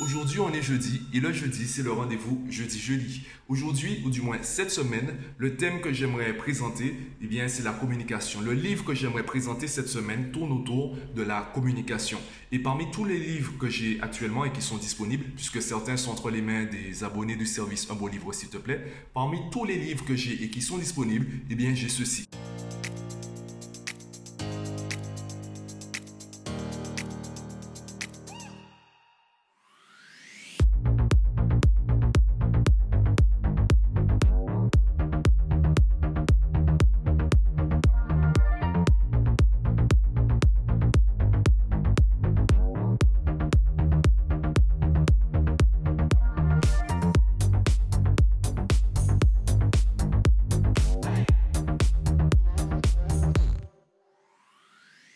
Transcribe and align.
Aujourd'hui, 0.00 0.40
on 0.40 0.50
est 0.54 0.62
jeudi 0.62 1.02
et 1.12 1.20
le 1.20 1.30
jeudi, 1.30 1.66
c'est 1.66 1.82
le 1.82 1.92
rendez-vous 1.92 2.42
jeudi-jeudi. 2.48 3.26
Aujourd'hui, 3.48 4.00
ou 4.02 4.08
du 4.08 4.22
moins 4.22 4.38
cette 4.40 4.70
semaine, 4.70 5.14
le 5.36 5.56
thème 5.56 5.82
que 5.82 5.92
j'aimerais 5.92 6.34
présenter, 6.34 6.94
eh 7.20 7.26
bien, 7.26 7.48
c'est 7.48 7.62
la 7.62 7.72
communication. 7.72 8.40
Le 8.40 8.54
livre 8.54 8.82
que 8.82 8.94
j'aimerais 8.94 9.24
présenter 9.24 9.66
cette 9.66 9.88
semaine 9.88 10.32
tourne 10.32 10.52
autour 10.52 10.96
de 11.14 11.22
la 11.22 11.42
communication. 11.52 12.18
Et 12.50 12.58
parmi 12.58 12.90
tous 12.90 13.04
les 13.04 13.18
livres 13.18 13.52
que 13.58 13.68
j'ai 13.68 14.00
actuellement 14.00 14.46
et 14.46 14.52
qui 14.52 14.62
sont 14.62 14.78
disponibles, 14.78 15.26
puisque 15.36 15.60
certains 15.60 15.98
sont 15.98 16.12
entre 16.12 16.30
les 16.30 16.40
mains 16.40 16.64
des 16.64 17.04
abonnés 17.04 17.36
du 17.36 17.46
service 17.46 17.86
Un 17.90 17.94
beau 17.94 18.08
livre, 18.08 18.32
s'il 18.32 18.48
te 18.48 18.56
plaît, 18.56 18.82
parmi 19.12 19.38
tous 19.52 19.66
les 19.66 19.76
livres 19.76 20.06
que 20.06 20.16
j'ai 20.16 20.42
et 20.42 20.48
qui 20.48 20.62
sont 20.62 20.78
disponibles, 20.78 21.26
eh 21.50 21.54
bien, 21.54 21.74
j'ai 21.74 21.90
ceci. 21.90 22.26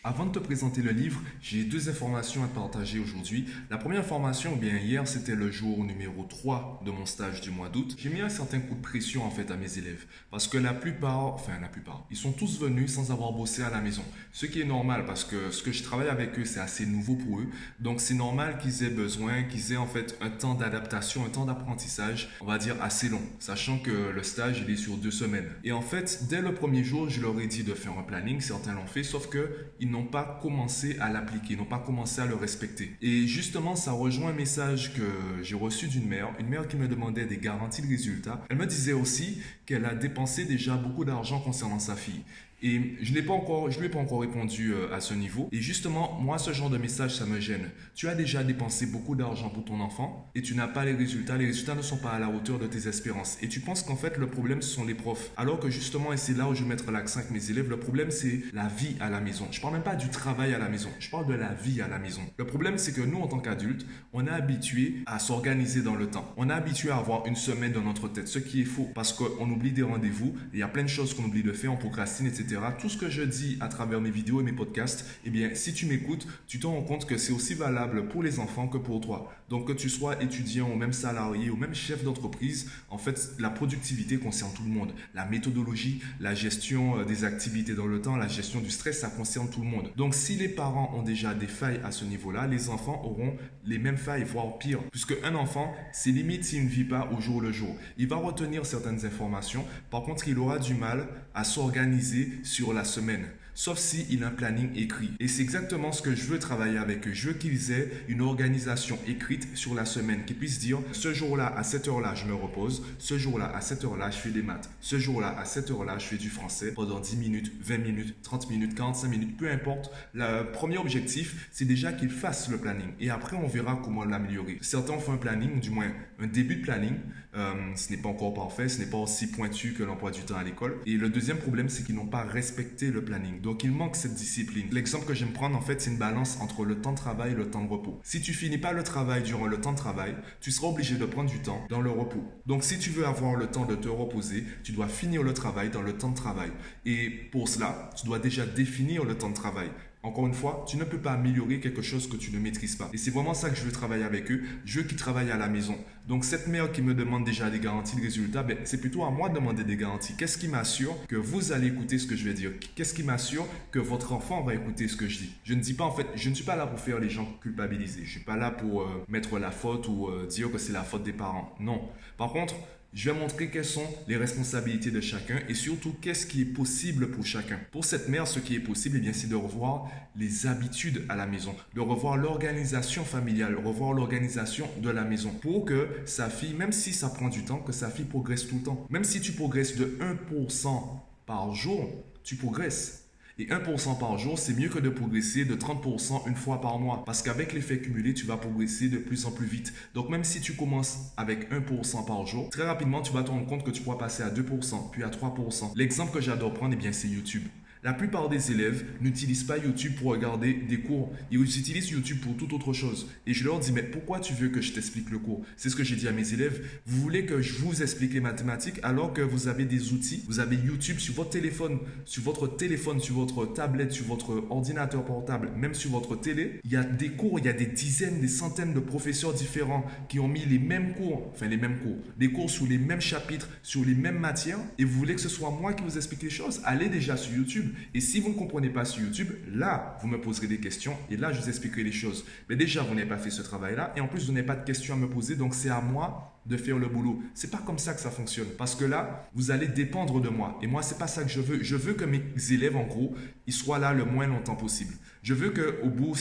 Avant 0.07 0.27
de 0.27 0.33
te 0.33 0.37
présenter 0.37 0.83
le 0.83 0.91
livre, 0.91 1.19
j'ai 1.41 1.63
deux 1.63 1.89
informations 1.89 2.43
à 2.43 2.47
partager 2.47 2.99
aujourd'hui. 2.99 3.47
La 3.71 3.79
première 3.79 4.01
information, 4.01 4.51
eh 4.55 4.59
bien 4.59 4.77
hier, 4.77 5.07
c'était 5.07 5.33
le 5.33 5.49
jour 5.49 5.83
numéro 5.83 6.23
3 6.25 6.83
de 6.85 6.91
mon 6.91 7.07
stage 7.07 7.41
du 7.41 7.49
mois 7.49 7.69
d'août. 7.69 7.95
J'ai 7.97 8.09
mis 8.09 8.21
un 8.21 8.29
certain 8.29 8.59
coup 8.59 8.75
de 8.75 8.81
pression 8.81 9.25
en 9.25 9.31
fait 9.31 9.49
à 9.49 9.57
mes 9.57 9.79
élèves 9.79 10.05
parce 10.29 10.47
que 10.47 10.59
la 10.59 10.75
plupart, 10.75 11.33
enfin 11.33 11.53
la 11.59 11.69
plupart, 11.69 12.05
ils 12.11 12.17
sont 12.17 12.33
tous 12.33 12.59
venus 12.59 12.93
sans 12.93 13.11
avoir 13.11 13.31
bossé 13.31 13.63
à 13.63 13.71
la 13.71 13.81
maison. 13.81 14.03
Ce 14.31 14.45
qui 14.45 14.61
est 14.61 14.65
normal 14.65 15.07
parce 15.07 15.23
que 15.23 15.49
ce 15.49 15.63
que 15.63 15.71
je 15.71 15.81
travaille 15.81 16.09
avec 16.09 16.37
eux, 16.37 16.45
c'est 16.45 16.59
assez 16.59 16.85
nouveau 16.85 17.15
pour 17.15 17.39
eux. 17.39 17.47
Donc 17.79 17.99
c'est 17.99 18.13
normal 18.13 18.59
qu'ils 18.59 18.83
aient 18.83 18.91
besoin, 18.91 19.41
qu'ils 19.41 19.73
aient 19.73 19.77
en 19.77 19.87
fait 19.87 20.19
un 20.21 20.29
temps 20.29 20.53
d'adaptation, 20.53 21.25
un 21.25 21.29
temps 21.29 21.45
d'apprentissage, 21.45 22.29
on 22.41 22.45
va 22.45 22.59
dire 22.59 22.75
assez 22.79 23.09
long, 23.09 23.23
sachant 23.39 23.79
que 23.79 24.11
le 24.11 24.21
stage 24.21 24.63
il 24.67 24.71
est 24.71 24.77
sur 24.77 24.97
deux 24.97 25.09
semaines. 25.09 25.49
Et 25.63 25.71
en 25.71 25.81
fait, 25.81 26.27
dès 26.29 26.43
le 26.43 26.53
premier 26.53 26.83
jour, 26.83 27.09
je 27.09 27.21
leur 27.21 27.39
ai 27.39 27.47
dit 27.47 27.63
de 27.63 27.73
faire 27.73 27.97
un 27.97 28.03
planning, 28.03 28.39
certains 28.39 28.75
l'ont 28.75 28.85
fait, 28.85 29.01
sauf 29.01 29.29
que 29.29 29.49
ils 29.79 29.94
n'ont 29.95 30.03
pas 30.03 30.39
commencé 30.41 30.97
à 30.99 31.09
l'appliquer, 31.09 31.55
n'ont 31.55 31.65
pas 31.65 31.79
commencé 31.79 32.21
à 32.21 32.25
le 32.25 32.35
respecter. 32.35 32.91
Et 33.01 33.27
justement, 33.27 33.75
ça 33.75 33.91
rejoint 33.93 34.29
un 34.29 34.33
message 34.33 34.93
que 34.93 35.41
j'ai 35.41 35.55
reçu 35.55 35.87
d'une 35.87 36.07
mère, 36.07 36.33
une 36.39 36.47
mère 36.47 36.67
qui 36.67 36.75
me 36.75 36.87
demandait 36.87 37.25
des 37.25 37.37
garanties 37.37 37.81
de 37.81 37.87
résultats. 37.87 38.43
Elle 38.49 38.57
me 38.57 38.65
disait 38.65 38.93
aussi 38.93 39.41
qu'elle 39.65 39.85
a 39.85 39.95
dépensé 39.95 40.45
déjà 40.45 40.75
beaucoup 40.75 41.05
d'argent 41.05 41.39
concernant 41.39 41.79
sa 41.79 41.95
fille. 41.95 42.23
Et 42.65 42.95
je 42.99 43.13
ne 43.13 43.21
pas 43.21 43.33
encore, 43.33 43.69
je 43.69 43.79
lui 43.79 43.85
ai 43.85 43.89
pas 43.89 43.99
encore 43.99 44.21
répondu 44.21 44.73
euh, 44.73 44.91
à 44.91 44.99
ce 44.99 45.13
niveau. 45.13 45.49
Et 45.51 45.61
justement, 45.61 46.17
moi, 46.19 46.39
ce 46.39 46.51
genre 46.51 46.71
de 46.71 46.79
message, 46.79 47.13
ça 47.13 47.27
me 47.27 47.39
gêne. 47.39 47.69
Tu 47.93 48.09
as 48.09 48.15
déjà 48.15 48.43
dépensé 48.43 48.87
beaucoup 48.87 49.15
d'argent 49.15 49.49
pour 49.49 49.65
ton 49.65 49.79
enfant 49.81 50.31
et 50.33 50.41
tu 50.41 50.55
n'as 50.55 50.67
pas 50.67 50.83
les 50.83 50.93
résultats. 50.93 51.37
Les 51.37 51.45
résultats 51.45 51.75
ne 51.75 51.83
sont 51.83 51.97
pas 51.97 52.09
à 52.09 52.17
la 52.17 52.27
hauteur 52.27 52.57
de 52.57 52.65
tes 52.65 52.87
espérances. 52.87 53.37
Et 53.43 53.49
tu 53.49 53.59
penses 53.59 53.83
qu'en 53.83 53.95
fait, 53.95 54.17
le 54.17 54.25
problème, 54.25 54.63
ce 54.63 54.73
sont 54.73 54.83
les 54.83 54.95
profs. 54.95 55.29
Alors 55.37 55.59
que 55.59 55.69
justement, 55.69 56.11
et 56.11 56.17
c'est 56.17 56.35
là 56.35 56.49
où 56.49 56.55
je 56.55 56.63
vais 56.63 56.69
mettre 56.69 56.89
l'accent 56.89 57.19
avec 57.19 57.29
mes 57.29 57.51
élèves, 57.51 57.69
le 57.69 57.77
problème, 57.77 58.09
c'est 58.09 58.41
la 58.51 58.67
vie 58.67 58.95
à 58.99 59.11
la 59.11 59.21
maison. 59.21 59.45
Je 59.51 59.61
parle 59.61 59.75
même 59.75 59.83
pas 59.83 59.95
du 59.95 60.09
travail 60.09 60.55
à 60.55 60.57
la 60.57 60.67
maison. 60.67 60.89
Je 60.99 61.11
parle 61.11 61.27
de 61.27 61.35
la 61.35 61.53
vie 61.53 61.83
à 61.83 61.87
la 61.87 61.99
maison. 61.99 62.21
Le 62.35 62.47
problème, 62.47 62.79
c'est 62.79 62.93
que 62.93 63.01
nous, 63.01 63.19
en 63.19 63.27
tant 63.27 63.39
qu'adultes, 63.41 63.85
on 64.11 64.25
est 64.25 64.31
habitué 64.31 65.03
à 65.05 65.19
s'organiser 65.19 65.83
dans 65.83 65.95
le 65.95 66.07
temps. 66.07 66.33
On 66.35 66.49
est 66.49 66.53
habitué 66.53 66.89
à 66.89 66.97
avoir 66.97 67.27
une 67.27 67.35
semaine 67.35 67.73
dans 67.73 67.83
notre 67.83 68.07
tête, 68.07 68.27
ce 68.27 68.39
qui 68.39 68.61
est 68.61 68.65
faux 68.65 68.89
parce 68.95 69.13
qu'on 69.13 69.51
oublie 69.51 69.71
des 69.71 69.83
rendez-vous. 69.83 70.33
Il 70.51 70.57
y 70.57 70.63
a 70.63 70.67
plein 70.67 70.81
de 70.81 70.87
choses 70.87 71.13
qu'on 71.13 71.25
oublie 71.25 71.43
de 71.43 71.53
faire, 71.53 71.71
on 71.71 71.77
procrastine, 71.77 72.25
etc. 72.25 72.54
Tout 72.79 72.89
ce 72.89 72.97
que 72.97 73.09
je 73.09 73.21
dis 73.21 73.57
à 73.59 73.67
travers 73.67 74.01
mes 74.01 74.09
vidéos 74.09 74.41
et 74.41 74.43
mes 74.43 74.53
podcasts, 74.53 75.05
eh 75.25 75.29
bien, 75.29 75.49
si 75.53 75.73
tu 75.73 75.85
m'écoutes, 75.85 76.27
tu 76.47 76.59
te 76.59 76.67
rends 76.67 76.81
compte 76.81 77.05
que 77.05 77.17
c'est 77.17 77.33
aussi 77.33 77.53
valable 77.53 78.07
pour 78.07 78.23
les 78.23 78.39
enfants 78.39 78.67
que 78.67 78.77
pour 78.77 79.01
toi. 79.01 79.31
Donc, 79.49 79.67
que 79.67 79.73
tu 79.73 79.89
sois 79.89 80.21
étudiant 80.23 80.69
ou 80.71 80.75
même 80.75 80.93
salarié 80.93 81.49
ou 81.49 81.55
même 81.55 81.75
chef 81.75 82.03
d'entreprise, 82.03 82.69
en 82.89 82.97
fait, 82.97 83.31
la 83.39 83.49
productivité 83.49 84.17
concerne 84.17 84.51
tout 84.53 84.63
le 84.63 84.69
monde. 84.69 84.93
La 85.13 85.25
méthodologie, 85.25 86.01
la 86.19 86.33
gestion 86.33 86.99
euh, 86.99 87.05
des 87.05 87.23
activités 87.23 87.73
dans 87.75 87.85
le 87.85 88.01
temps, 88.01 88.15
la 88.15 88.27
gestion 88.27 88.59
du 88.59 88.69
stress, 88.69 89.01
ça 89.01 89.09
concerne 89.09 89.49
tout 89.49 89.61
le 89.61 89.67
monde. 89.67 89.91
Donc, 89.97 90.15
si 90.15 90.35
les 90.35 90.49
parents 90.49 90.93
ont 90.95 91.03
déjà 91.03 91.33
des 91.33 91.47
failles 91.47 91.79
à 91.83 91.91
ce 91.91 92.05
niveau-là, 92.05 92.47
les 92.47 92.69
enfants 92.69 93.01
auront 93.03 93.35
les 93.65 93.77
mêmes 93.77 93.97
failles, 93.97 94.23
voire 94.23 94.57
pire. 94.57 94.79
Puisque 94.91 95.15
un 95.23 95.35
enfant, 95.35 95.73
c'est 95.91 96.11
limite 96.11 96.43
s'il 96.43 96.63
ne 96.63 96.69
vit 96.69 96.83
pas 96.83 97.09
au 97.15 97.21
jour 97.21 97.41
le 97.41 97.51
jour. 97.51 97.75
Il 97.97 98.07
va 98.07 98.15
retenir 98.15 98.65
certaines 98.65 99.05
informations. 99.05 99.65
Par 99.91 100.03
contre, 100.03 100.27
il 100.27 100.39
aura 100.39 100.59
du 100.59 100.73
mal 100.73 101.07
à 101.33 101.43
s'organiser 101.43 102.34
sur 102.43 102.73
la 102.73 102.83
semaine, 102.83 103.27
sauf 103.55 103.79
si 103.79 104.05
il 104.09 104.23
a 104.23 104.27
un 104.27 104.31
planning 104.31 104.69
écrit. 104.75 105.11
Et 105.19 105.27
c'est 105.27 105.41
exactement 105.41 105.91
ce 105.91 106.01
que 106.01 106.13
je 106.13 106.25
veux 106.25 106.37
travailler 106.39 106.77
avec 106.77 107.07
eux. 107.07 107.13
Je 107.13 107.29
veux 107.29 107.33
qu'ils 107.33 107.71
aient 107.71 107.89
une 108.07 108.21
organisation 108.21 108.99
écrite 109.07 109.57
sur 109.57 109.73
la 109.73 109.85
semaine, 109.85 110.25
qu'ils 110.25 110.35
puissent 110.35 110.59
dire 110.59 110.79
ce 110.91 111.13
jour-là, 111.13 111.53
à 111.57 111.63
cette 111.63 111.87
heure-là, 111.87 112.13
je 112.13 112.25
me 112.25 112.35
repose, 112.35 112.83
ce 112.99 113.17
jour-là, 113.17 113.51
à 113.55 113.61
cette 113.61 113.83
heure-là, 113.83 114.11
je 114.11 114.17
fais 114.17 114.29
des 114.29 114.43
maths, 114.43 114.69
ce 114.81 114.99
jour-là, 114.99 115.35
à 115.39 115.45
cette 115.45 115.71
heure-là, 115.71 115.97
je 115.97 116.05
fais 116.05 116.17
du 116.17 116.29
français 116.29 116.73
pendant 116.73 116.99
10 116.99 117.17
minutes, 117.17 117.51
20 117.61 117.77
minutes, 117.77 118.15
30 118.21 118.49
minutes, 118.49 118.75
45 118.75 119.07
minutes, 119.07 119.37
peu 119.37 119.49
importe. 119.49 119.91
Le 120.13 120.43
premier 120.51 120.77
objectif, 120.77 121.47
c'est 121.51 121.65
déjà 121.65 121.93
qu'ils 121.93 122.09
fassent 122.09 122.49
le 122.49 122.57
planning. 122.57 122.89
Et 122.99 123.09
après, 123.09 123.37
on 123.37 123.47
verra 123.47 123.79
comment 123.83 124.03
l'améliorer. 124.03 124.57
Certains 124.61 124.97
font 124.97 125.13
un 125.13 125.17
planning, 125.17 125.59
du 125.59 125.69
moins 125.69 125.91
un 126.19 126.27
début 126.27 126.57
de 126.57 126.61
planning. 126.61 126.95
Euh, 127.35 127.53
ce 127.75 127.91
n'est 127.91 127.97
pas 127.97 128.09
encore 128.09 128.33
parfait, 128.33 128.69
ce 128.69 128.79
n'est 128.79 128.85
pas 128.85 128.97
aussi 128.97 129.27
pointu 129.27 129.73
que 129.73 129.83
l'emploi 129.83 130.11
du 130.11 130.21
temps 130.21 130.37
à 130.37 130.43
l'école. 130.43 130.77
Et 130.85 130.93
le 130.93 131.09
deuxième 131.09 131.37
problème, 131.37 131.67
c'est 131.69 131.83
qu'ils 131.83 131.95
n'ont 131.95 132.05
pas 132.05 132.23
respecté 132.23 132.91
le 132.91 133.03
planning. 133.03 133.41
Donc 133.45 133.63
il 133.63 133.71
manque 133.71 133.95
cette 133.95 134.15
discipline. 134.15 134.65
L'exemple 134.71 135.05
que 135.05 135.13
j'aime 135.13 135.31
prendre 135.31 135.55
en 135.55 135.61
fait, 135.61 135.79
c'est 135.79 135.91
une 135.91 135.99
balance 135.99 136.39
entre 136.41 136.65
le 136.65 136.81
temps 136.81 136.93
de 136.93 136.97
travail 136.97 137.33
et 137.33 137.35
le 137.35 137.51
temps 137.51 137.63
de 137.63 137.69
repos. 137.69 137.99
Si 138.01 138.19
tu 138.19 138.33
finis 138.33 138.57
pas 138.57 138.71
le 138.71 138.81
travail 138.81 139.21
durant 139.21 139.45
le 139.45 139.61
temps 139.61 139.71
de 139.71 139.77
travail, 139.77 140.15
tu 140.41 140.49
seras 140.49 140.67
obligé 140.69 140.95
de 140.95 141.05
prendre 141.05 141.29
du 141.29 141.39
temps 141.39 141.63
dans 141.69 141.79
le 141.79 141.91
repos. 141.91 142.23
Donc 142.47 142.63
si 142.63 142.79
tu 142.79 142.89
veux 142.89 143.05
avoir 143.05 143.35
le 143.35 143.45
temps 143.45 143.67
de 143.67 143.75
te 143.75 143.87
reposer, 143.87 144.45
tu 144.63 144.71
dois 144.71 144.87
finir 144.87 145.21
le 145.21 145.31
travail 145.35 145.69
dans 145.69 145.83
le 145.83 145.93
temps 145.93 146.09
de 146.09 146.15
travail. 146.15 146.49
Et 146.87 147.11
pour 147.11 147.47
cela, 147.47 147.91
tu 147.95 148.07
dois 148.07 148.17
déjà 148.17 148.47
définir 148.47 149.05
le 149.05 149.15
temps 149.15 149.29
de 149.29 149.35
travail. 149.35 149.69
Encore 150.05 150.27
une 150.27 150.35
fois, 150.35 150.63
tu 150.67 150.77
ne 150.77 150.83
peux 150.83 150.99
pas 150.99 151.13
améliorer 151.13 151.59
quelque 151.59 151.81
chose 151.81 152.07
que 152.07 152.15
tu 152.15 152.31
ne 152.31 152.37
maîtrises 152.37 152.75
pas. 152.75 152.91
Et 152.93 152.97
c'est 152.97 153.09
vraiment 153.09 153.33
ça 153.33 153.49
que 153.49 153.55
je 153.55 153.63
veux 153.63 153.71
travailler 153.71 154.03
avec 154.03 154.29
eux. 154.29 154.43
Je 154.63 154.79
veux 154.79 154.85
qu'ils 154.85 154.99
travaillent 154.99 155.31
à 155.31 155.37
la 155.37 155.47
maison. 155.47 155.75
Donc 156.07 156.23
cette 156.23 156.45
mère 156.45 156.71
qui 156.71 156.83
me 156.83 156.93
demande 156.93 157.25
déjà 157.25 157.49
des 157.49 157.59
garanties 157.59 157.95
de 157.95 158.01
résultats, 158.01 158.43
ben, 158.43 158.55
c'est 158.65 158.79
plutôt 158.79 159.03
à 159.03 159.09
moi 159.09 159.29
de 159.29 159.33
demander 159.33 159.63
des 159.63 159.75
garanties. 159.75 160.13
Qu'est-ce 160.15 160.37
qui 160.37 160.47
m'assure 160.47 160.95
que 161.07 161.15
vous 161.15 161.53
allez 161.53 161.69
écouter 161.69 161.97
ce 161.97 162.05
que 162.05 162.15
je 162.15 162.23
vais 162.23 162.35
dire? 162.35 162.51
Qu'est-ce 162.75 162.93
qui 162.93 163.01
m'assure 163.01 163.47
que 163.71 163.79
votre 163.79 164.13
enfant 164.13 164.43
va 164.43 164.53
écouter 164.53 164.87
ce 164.87 164.95
que 164.95 165.07
je 165.07 165.17
dis? 165.17 165.33
Je 165.43 165.55
ne 165.55 165.59
dis 165.59 165.73
pas 165.73 165.85
en 165.85 165.91
fait, 165.91 166.05
je 166.13 166.29
ne 166.29 166.35
suis 166.35 166.45
pas 166.45 166.55
là 166.55 166.67
pour 166.67 166.79
faire 166.79 166.99
les 166.99 167.09
gens 167.09 167.27
culpabiliser. 167.41 168.05
Je 168.05 168.11
suis 168.11 168.19
pas 168.19 168.37
là 168.37 168.51
pour 168.51 168.83
euh, 168.83 169.03
mettre 169.09 169.39
la 169.39 169.49
faute 169.49 169.87
ou 169.87 170.09
euh, 170.09 170.27
dire 170.27 170.51
que 170.51 170.59
c'est 170.59 170.73
la 170.73 170.83
faute 170.83 171.01
des 171.01 171.13
parents. 171.13 171.55
Non. 171.59 171.81
Par 172.19 172.31
contre, 172.31 172.53
je 172.95 173.11
vais 173.11 173.19
montrer 173.19 173.49
quelles 173.49 173.65
sont 173.65 173.85
les 174.07 174.15
responsabilités 174.15 174.89
de 174.89 175.01
chacun 175.01 175.41
et 175.49 175.53
surtout 175.53 175.93
qu'est-ce 176.01 176.25
qui 176.25 176.41
est 176.41 176.45
possible 176.45 177.11
pour 177.11 177.25
chacun. 177.25 177.59
Pour 177.71 177.83
cette 177.83 178.07
mère, 178.07 178.25
ce 178.25 178.39
qui 178.39 178.55
est 178.55 178.59
possible, 178.61 178.97
eh 178.97 179.01
bien, 179.01 179.11
c'est 179.11 179.27
de 179.27 179.35
revoir 179.35 179.89
les 180.15 180.47
habitudes 180.47 181.03
à 181.09 181.17
la 181.17 181.27
maison, 181.27 181.53
de 181.73 181.81
revoir 181.81 182.15
l'organisation 182.15 183.03
familiale, 183.03 183.57
revoir 183.57 183.91
l'organisation 183.91 184.69
de 184.81 184.89
la 184.89 185.03
maison 185.03 185.31
pour 185.41 185.65
que 185.65 185.89
sa 186.05 186.29
fille, 186.29 186.53
même 186.53 186.71
si 186.71 186.93
ça 186.93 187.09
prend 187.09 187.27
du 187.27 187.43
temps, 187.43 187.59
que 187.59 187.73
sa 187.73 187.89
fille 187.89 188.05
progresse 188.05 188.47
tout 188.47 188.55
le 188.55 188.63
temps. 188.63 188.87
Même 188.89 189.03
si 189.03 189.19
tu 189.19 189.33
progresses 189.33 189.75
de 189.75 189.97
1% 190.31 190.81
par 191.25 191.53
jour, 191.53 191.89
tu 192.23 192.37
progresses. 192.37 193.04
Et 193.37 193.47
1% 193.47 193.99
par 193.99 194.17
jour, 194.17 194.39
c'est 194.39 194.57
mieux 194.57 194.69
que 194.69 194.79
de 194.79 194.87
progresser 194.87 195.43
de 195.43 195.55
30% 195.55 196.25
une 196.29 196.35
fois 196.35 196.61
par 196.61 196.79
mois. 196.79 197.03
Parce 197.05 197.21
qu'avec 197.21 197.51
l'effet 197.51 197.79
cumulé, 197.79 198.13
tu 198.13 198.25
vas 198.25 198.37
progresser 198.37 198.87
de 198.87 198.97
plus 198.97 199.25
en 199.25 199.31
plus 199.31 199.45
vite. 199.45 199.73
Donc 199.93 200.07
même 200.09 200.23
si 200.23 200.39
tu 200.39 200.53
commences 200.53 201.11
avec 201.17 201.51
1% 201.51 202.05
par 202.05 202.25
jour, 202.25 202.49
très 202.49 202.63
rapidement, 202.63 203.01
tu 203.01 203.11
vas 203.11 203.23
te 203.23 203.31
rendre 203.31 203.45
compte 203.45 203.65
que 203.65 203.71
tu 203.71 203.81
pourras 203.81 203.97
passer 203.97 204.23
à 204.23 204.29
2%, 204.29 204.89
puis 204.89 205.03
à 205.03 205.09
3%. 205.09 205.73
L'exemple 205.75 206.13
que 206.13 206.21
j'adore 206.21 206.53
prendre, 206.53 206.75
eh 206.75 206.77
bien, 206.77 206.93
c'est 206.93 207.09
YouTube. 207.09 207.43
La 207.85 207.93
plupart 207.93 208.29
des 208.29 208.51
élèves 208.51 208.83
n'utilisent 208.99 209.43
pas 209.43 209.59
YouTube 209.59 209.93
pour 209.99 210.09
regarder 210.09 210.55
des 210.55 210.79
cours. 210.79 211.13
Ils 211.29 211.39
utilisent 211.39 211.91
YouTube 211.91 212.17
pour 212.19 212.35
toute 212.35 212.51
autre 212.51 212.73
chose. 212.73 213.07
Et 213.27 213.35
je 213.35 213.43
leur 213.43 213.59
dis, 213.59 213.71
mais 213.71 213.83
pourquoi 213.83 214.19
tu 214.19 214.33
veux 214.33 214.49
que 214.49 214.59
je 214.59 214.73
t'explique 214.73 215.11
le 215.11 215.19
cours? 215.19 215.45
C'est 215.55 215.69
ce 215.69 215.75
que 215.75 215.83
j'ai 215.83 215.95
dit 215.95 216.07
à 216.07 216.11
mes 216.11 216.33
élèves. 216.33 216.65
Vous 216.87 216.99
voulez 216.99 217.27
que 217.27 217.43
je 217.43 217.53
vous 217.53 217.83
explique 217.83 218.15
les 218.15 218.21
mathématiques 218.21 218.79
alors 218.81 219.13
que 219.13 219.21
vous 219.21 219.47
avez 219.47 219.65
des 219.65 219.93
outils? 219.93 220.23
Vous 220.25 220.39
avez 220.39 220.55
YouTube 220.55 220.97
sur 220.97 221.13
votre 221.13 221.29
téléphone, 221.29 221.77
sur 222.05 222.23
votre 222.23 222.47
téléphone, 222.47 222.99
sur 222.99 223.13
votre 223.13 223.45
tablette, 223.53 223.91
sur 223.91 224.07
votre 224.07 224.47
ordinateur 224.49 225.05
portable, 225.05 225.51
même 225.55 225.75
sur 225.75 225.91
votre 225.91 226.15
télé. 226.15 226.61
Il 226.63 226.71
y 226.71 226.77
a 226.77 226.83
des 226.83 227.09
cours, 227.09 227.37
il 227.37 227.45
y 227.45 227.49
a 227.49 227.53
des 227.53 227.67
dizaines, 227.67 228.19
des 228.19 228.27
centaines 228.27 228.73
de 228.73 228.79
professeurs 228.79 229.35
différents 229.35 229.85
qui 230.09 230.19
ont 230.19 230.27
mis 230.27 230.43
les 230.47 230.57
mêmes 230.57 230.95
cours, 230.95 231.29
enfin 231.35 231.47
les 231.47 231.57
mêmes 231.57 231.77
cours, 231.77 231.97
des 232.17 232.31
cours 232.31 232.49
sur 232.49 232.65
les 232.65 232.79
mêmes 232.79 232.99
chapitres, 232.99 233.47
sur 233.61 233.85
les 233.85 233.93
mêmes 233.93 234.17
matières. 234.17 234.57
Et 234.79 234.85
vous 234.85 234.97
voulez 234.97 235.13
que 235.13 235.21
ce 235.21 235.29
soit 235.29 235.51
moi 235.51 235.73
qui 235.73 235.83
vous 235.83 235.97
explique 235.97 236.23
les 236.23 236.31
choses? 236.31 236.61
Allez 236.63 236.89
déjà 236.89 237.15
sur 237.15 237.31
YouTube 237.31 237.73
Et 237.93 238.01
si 238.01 238.19
vous 238.19 238.29
ne 238.29 238.35
comprenez 238.35 238.69
pas 238.69 238.85
sur 238.85 239.03
YouTube, 239.03 239.29
là, 239.53 239.97
vous 240.01 240.07
me 240.07 240.19
poserez 240.19 240.47
des 240.47 240.59
questions 240.59 240.97
et 241.09 241.17
là, 241.17 241.31
je 241.31 241.41
vous 241.41 241.49
expliquerai 241.49 241.83
les 241.83 241.91
choses. 241.91 242.25
Mais 242.49 242.55
déjà, 242.55 242.83
vous 242.83 242.93
n'avez 242.93 243.07
pas 243.07 243.17
fait 243.17 243.29
ce 243.29 243.41
travail-là 243.41 243.93
et 243.95 244.01
en 244.01 244.07
plus, 244.07 244.25
vous 244.27 244.33
n'avez 244.33 244.45
pas 244.45 244.55
de 244.55 244.65
questions 244.65 244.93
à 244.93 244.97
me 244.97 245.09
poser. 245.09 245.35
Donc, 245.35 245.55
c'est 245.55 245.69
à 245.69 245.81
moi 245.81 246.31
de 246.45 246.57
faire 246.57 246.77
le 246.77 246.87
boulot. 246.87 247.21
C'est 247.33 247.49
pas 247.49 247.61
comme 247.65 247.79
ça 247.79 247.93
que 247.93 248.01
ça 248.01 248.11
fonctionne. 248.11 248.47
Parce 248.57 248.75
que 248.75 248.85
là, 248.85 249.27
vous 249.33 249.51
allez 249.51 249.67
dépendre 249.67 250.21
de 250.21 250.29
moi. 250.29 250.59
Et 250.61 250.67
moi, 250.67 250.83
c'est 250.83 250.97
pas 250.97 251.07
ça 251.07 251.23
que 251.23 251.29
je 251.29 251.41
veux. 251.41 251.63
Je 251.63 251.75
veux 251.75 251.93
que 251.93 252.05
mes 252.05 252.21
élèves, 252.51 252.75
en 252.75 252.85
gros, 252.85 253.15
ils 253.47 253.53
soient 253.53 253.79
là 253.79 253.93
le 253.93 254.05
moins 254.05 254.27
longtemps 254.27 254.55
possible. 254.55 254.93
Je 255.23 255.33
veux 255.33 255.49
qu'au 255.49 255.89
bout, 255.89 256.15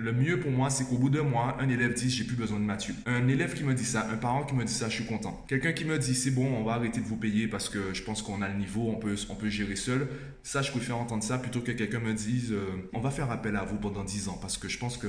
le 0.00 0.12
mieux 0.12 0.40
pour 0.40 0.50
moi, 0.50 0.70
c'est 0.70 0.84
qu'au 0.84 0.96
bout 0.96 1.10
d'un 1.10 1.22
mois, 1.22 1.56
un 1.60 1.68
élève 1.68 1.94
dise 1.94 2.12
j'ai 2.12 2.24
plus 2.24 2.36
besoin 2.36 2.58
de 2.58 2.64
Mathieu. 2.64 2.94
Un 3.06 3.28
élève 3.28 3.54
qui 3.54 3.64
me 3.64 3.74
dit 3.74 3.84
ça, 3.84 4.08
un 4.10 4.16
parent 4.16 4.44
qui 4.44 4.54
me 4.54 4.64
dit 4.64 4.72
ça, 4.72 4.88
je 4.88 4.94
suis 4.94 5.04
content. 5.04 5.44
Quelqu'un 5.48 5.72
qui 5.72 5.84
me 5.84 5.98
dit 5.98 6.14
c'est 6.14 6.30
bon, 6.30 6.46
on 6.46 6.64
va 6.64 6.72
arrêter 6.72 7.00
de 7.00 7.06
vous 7.06 7.16
payer 7.16 7.48
parce 7.48 7.68
que 7.68 7.92
je 7.92 8.02
pense 8.02 8.22
qu'on 8.22 8.42
a 8.42 8.48
le 8.48 8.56
niveau, 8.56 8.88
on 8.88 8.96
peut, 8.96 9.14
on 9.28 9.34
peut 9.34 9.50
gérer 9.50 9.76
seul. 9.76 10.08
Ça, 10.42 10.62
je 10.62 10.70
préfère 10.70 10.96
entendre 10.96 11.22
ça 11.22 11.38
plutôt 11.38 11.60
que 11.60 11.72
quelqu'un 11.72 12.00
me 12.00 12.14
dise 12.14 12.52
euh, 12.52 12.64
on 12.92 13.00
va 13.00 13.10
faire 13.10 13.30
appel 13.30 13.56
à 13.56 13.64
vous 13.64 13.76
pendant 13.76 14.04
10 14.04 14.28
ans 14.28 14.38
parce 14.40 14.56
que 14.56 14.68
je 14.68 14.78
pense 14.78 14.96
que 14.96 15.06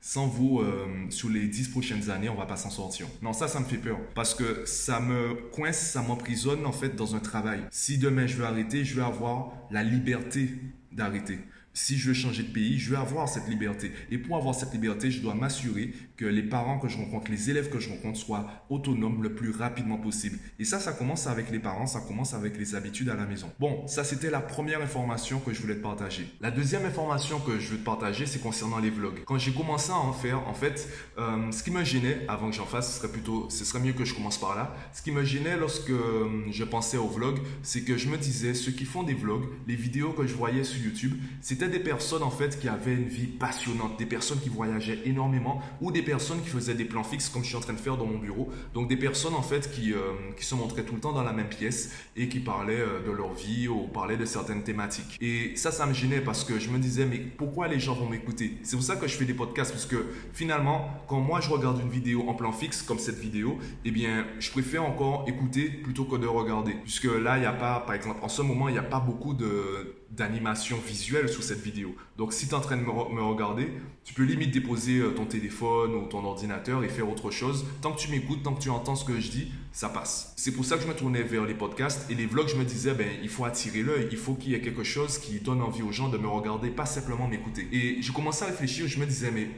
sans 0.00 0.28
vous, 0.28 0.60
euh, 0.60 0.86
sur 1.10 1.28
les 1.28 1.48
10 1.48 1.68
prochaines 1.68 2.10
années, 2.10 2.28
on 2.28 2.36
va 2.36 2.46
pas 2.46 2.56
s'en 2.56 2.70
sortir. 2.70 3.08
Non, 3.22 3.32
ça, 3.32 3.48
ça 3.48 3.58
me 3.58 3.64
fait 3.64 3.76
peur. 3.76 3.98
Parce 4.14 4.36
que 4.36 4.64
ça 4.64 5.00
me 5.00 5.34
coince, 5.50 5.78
ça 5.78 6.00
m'emprisonne, 6.00 6.64
en 6.64 6.70
fait, 6.70 6.94
dans 6.94 7.16
un 7.16 7.18
travail. 7.18 7.60
Si 7.72 7.98
demain 7.98 8.28
je 8.28 8.36
veux 8.36 8.44
arrêter, 8.44 8.84
je 8.84 8.94
veux 8.94 9.02
avoir 9.02 9.52
la 9.72 9.82
liberté 9.82 10.50
d'arrêter 10.92 11.40
si 11.76 11.98
je 11.98 12.08
veux 12.08 12.14
changer 12.14 12.42
de 12.42 12.52
pays, 12.52 12.78
je 12.78 12.90
veux 12.90 12.96
avoir 12.96 13.28
cette 13.28 13.48
liberté. 13.48 13.92
Et 14.10 14.16
pour 14.16 14.36
avoir 14.36 14.54
cette 14.54 14.72
liberté, 14.72 15.10
je 15.10 15.20
dois 15.20 15.34
m'assurer 15.34 15.92
que 16.16 16.24
les 16.24 16.42
parents 16.42 16.78
que 16.78 16.88
je 16.88 16.96
rencontre, 16.96 17.30
les 17.30 17.50
élèves 17.50 17.68
que 17.68 17.78
je 17.78 17.90
rencontre 17.90 18.18
soient 18.18 18.46
autonomes 18.70 19.22
le 19.22 19.34
plus 19.34 19.50
rapidement 19.50 19.98
possible. 19.98 20.38
Et 20.58 20.64
ça, 20.64 20.80
ça 20.80 20.92
commence 20.92 21.26
avec 21.26 21.50
les 21.50 21.58
parents, 21.58 21.86
ça 21.86 22.00
commence 22.00 22.32
avec 22.32 22.56
les 22.56 22.74
habitudes 22.74 23.10
à 23.10 23.14
la 23.14 23.26
maison. 23.26 23.52
Bon, 23.60 23.86
ça 23.86 24.04
c'était 24.04 24.30
la 24.30 24.40
première 24.40 24.80
information 24.80 25.38
que 25.38 25.52
je 25.52 25.60
voulais 25.60 25.74
te 25.74 25.82
partager. 25.82 26.26
La 26.40 26.50
deuxième 26.50 26.86
information 26.86 27.40
que 27.40 27.58
je 27.58 27.68
veux 27.72 27.78
te 27.78 27.84
partager, 27.84 28.24
c'est 28.24 28.40
concernant 28.40 28.78
les 28.78 28.90
vlogs. 28.90 29.24
Quand 29.26 29.36
j'ai 29.36 29.52
commencé 29.52 29.90
à 29.90 29.96
en 29.96 30.14
faire, 30.14 30.48
en 30.48 30.54
fait, 30.54 30.88
euh, 31.18 31.52
ce 31.52 31.62
qui 31.62 31.70
me 31.70 31.84
gênait, 31.84 32.24
avant 32.26 32.48
que 32.48 32.56
j'en 32.56 32.64
fasse, 32.64 32.90
ce 32.90 32.98
serait 33.00 33.12
plutôt, 33.12 33.50
ce 33.50 33.66
serait 33.66 33.80
mieux 33.80 33.92
que 33.92 34.06
je 34.06 34.14
commence 34.14 34.38
par 34.38 34.56
là. 34.56 34.74
Ce 34.94 35.02
qui 35.02 35.12
me 35.12 35.24
gênait 35.24 35.58
lorsque 35.58 35.90
euh, 35.90 36.46
je 36.50 36.64
pensais 36.64 36.96
aux 36.96 37.08
vlogs, 37.08 37.40
c'est 37.62 37.82
que 37.82 37.98
je 37.98 38.08
me 38.08 38.16
disais, 38.16 38.54
ceux 38.54 38.72
qui 38.72 38.86
font 38.86 39.02
des 39.02 39.14
vlogs, 39.14 39.44
les 39.66 39.76
vidéos 39.76 40.12
que 40.12 40.26
je 40.26 40.34
voyais 40.34 40.64
sur 40.64 40.82
YouTube, 40.82 41.12
c'était 41.42 41.65
des 41.68 41.80
personnes 41.80 42.22
en 42.22 42.30
fait 42.30 42.58
qui 42.58 42.68
avaient 42.68 42.94
une 42.94 43.08
vie 43.08 43.26
passionnante, 43.26 43.98
des 43.98 44.06
personnes 44.06 44.40
qui 44.40 44.48
voyageaient 44.48 45.00
énormément 45.04 45.60
ou 45.80 45.90
des 45.90 46.02
personnes 46.02 46.40
qui 46.42 46.48
faisaient 46.48 46.74
des 46.74 46.84
plans 46.84 47.04
fixes 47.04 47.28
comme 47.28 47.42
je 47.42 47.48
suis 47.48 47.56
en 47.56 47.60
train 47.60 47.72
de 47.72 47.78
faire 47.78 47.96
dans 47.96 48.06
mon 48.06 48.18
bureau. 48.18 48.50
Donc 48.74 48.88
des 48.88 48.96
personnes 48.96 49.34
en 49.34 49.42
fait 49.42 49.70
qui, 49.70 49.92
euh, 49.92 49.98
qui 50.36 50.44
se 50.44 50.54
montraient 50.54 50.84
tout 50.84 50.94
le 50.94 51.00
temps 51.00 51.12
dans 51.12 51.22
la 51.22 51.32
même 51.32 51.48
pièce 51.48 51.92
et 52.16 52.28
qui 52.28 52.40
parlaient 52.40 52.80
euh, 52.80 53.06
de 53.06 53.10
leur 53.10 53.32
vie 53.34 53.68
ou 53.68 53.86
parlaient 53.88 54.16
de 54.16 54.24
certaines 54.24 54.62
thématiques. 54.62 55.16
Et 55.20 55.56
ça, 55.56 55.70
ça 55.70 55.86
me 55.86 55.92
gênait 55.92 56.20
parce 56.20 56.44
que 56.44 56.58
je 56.58 56.70
me 56.70 56.78
disais 56.78 57.06
mais 57.06 57.18
pourquoi 57.18 57.68
les 57.68 57.78
gens 57.78 57.94
vont 57.94 58.08
m'écouter? 58.08 58.58
C'est 58.62 58.76
pour 58.76 58.84
ça 58.84 58.96
que 58.96 59.06
je 59.06 59.16
fais 59.16 59.24
des 59.24 59.34
podcasts 59.34 59.72
parce 59.72 59.86
que 59.86 60.06
finalement 60.32 60.90
quand 61.08 61.20
moi 61.20 61.40
je 61.40 61.50
regarde 61.50 61.80
une 61.80 61.90
vidéo 61.90 62.24
en 62.28 62.34
plan 62.34 62.52
fixe 62.52 62.82
comme 62.82 62.98
cette 62.98 63.18
vidéo, 63.18 63.58
eh 63.84 63.90
bien 63.90 64.26
je 64.38 64.50
préfère 64.50 64.84
encore 64.84 65.24
écouter 65.26 65.68
plutôt 65.68 66.04
que 66.04 66.16
de 66.16 66.26
regarder. 66.26 66.74
Puisque 66.82 67.04
là 67.04 67.36
il 67.36 67.40
n'y 67.40 67.46
a 67.46 67.52
pas, 67.52 67.80
par 67.80 67.94
exemple 67.94 68.20
en 68.22 68.28
ce 68.28 68.42
moment 68.42 68.68
il 68.68 68.72
n'y 68.72 68.78
a 68.78 68.82
pas 68.82 69.00
beaucoup 69.00 69.34
de 69.34 69.96
d'animation 70.16 70.78
visuelle 70.78 71.28
sous 71.28 71.42
cette 71.42 71.60
vidéo. 71.60 71.94
Donc 72.16 72.32
si 72.32 72.46
tu 72.46 72.52
es 72.52 72.54
en 72.54 72.60
train 72.60 72.76
de 72.76 72.82
me, 72.82 72.90
regarder, 72.90 73.70
tu 74.04 74.14
peux 74.14 74.24
limite 74.24 74.50
déposer 74.50 74.98
euh, 74.98 75.10
ton 75.10 75.26
téléphone 75.26 75.94
ou 75.94 76.06
ton 76.06 76.24
ordinateur 76.24 76.82
et 76.82 76.88
faire 76.88 77.08
autre 77.08 77.30
chose. 77.30 77.66
Tant 77.82 77.92
que 77.92 77.98
tu 77.98 78.10
m'écoutes, 78.10 78.42
tant 78.42 78.54
que 78.54 78.60
tu 78.60 78.70
entends 78.70 78.96
ce 78.96 79.04
que 79.04 79.20
je 79.20 79.30
dis, 79.30 79.52
ça 79.72 79.88
passe. 79.88 80.32
C'est 80.36 80.52
pour 80.52 80.64
ça 80.64 80.76
que 80.76 80.82
je 80.82 80.88
me 80.88 80.94
tournais 80.94 81.22
vers 81.22 81.44
les 81.44 81.54
podcasts 81.54 82.10
et 82.10 82.14
les 82.14 82.26
vlogs, 82.26 82.48
je 82.48 82.56
me 82.56 82.64
disais, 82.64 82.94
ben, 82.94 83.08
il 83.22 83.28
faut 83.28 83.44
attirer 83.44 83.82
l'œil, 83.82 84.08
il 84.10 84.18
faut 84.18 84.34
qu'il 84.34 84.52
y 84.52 84.54
ait 84.54 84.60
quelque 84.60 84.84
chose 84.84 85.18
qui 85.18 85.40
donne 85.40 85.62
envie 85.62 85.82
aux 85.82 85.92
gens 85.92 86.08
de 86.08 86.18
me 86.18 86.28
regarder, 86.28 86.70
pas 86.70 86.86
simplement 86.86 87.28
m'écouter. 87.28 87.68
Et 87.72 88.00
j'ai 88.00 88.12
commencé 88.12 88.44
à 88.44 88.46
réfléchir, 88.46 88.88
je 88.88 88.98
me 88.98 89.06
disais, 89.06 89.30
mais 89.30 89.48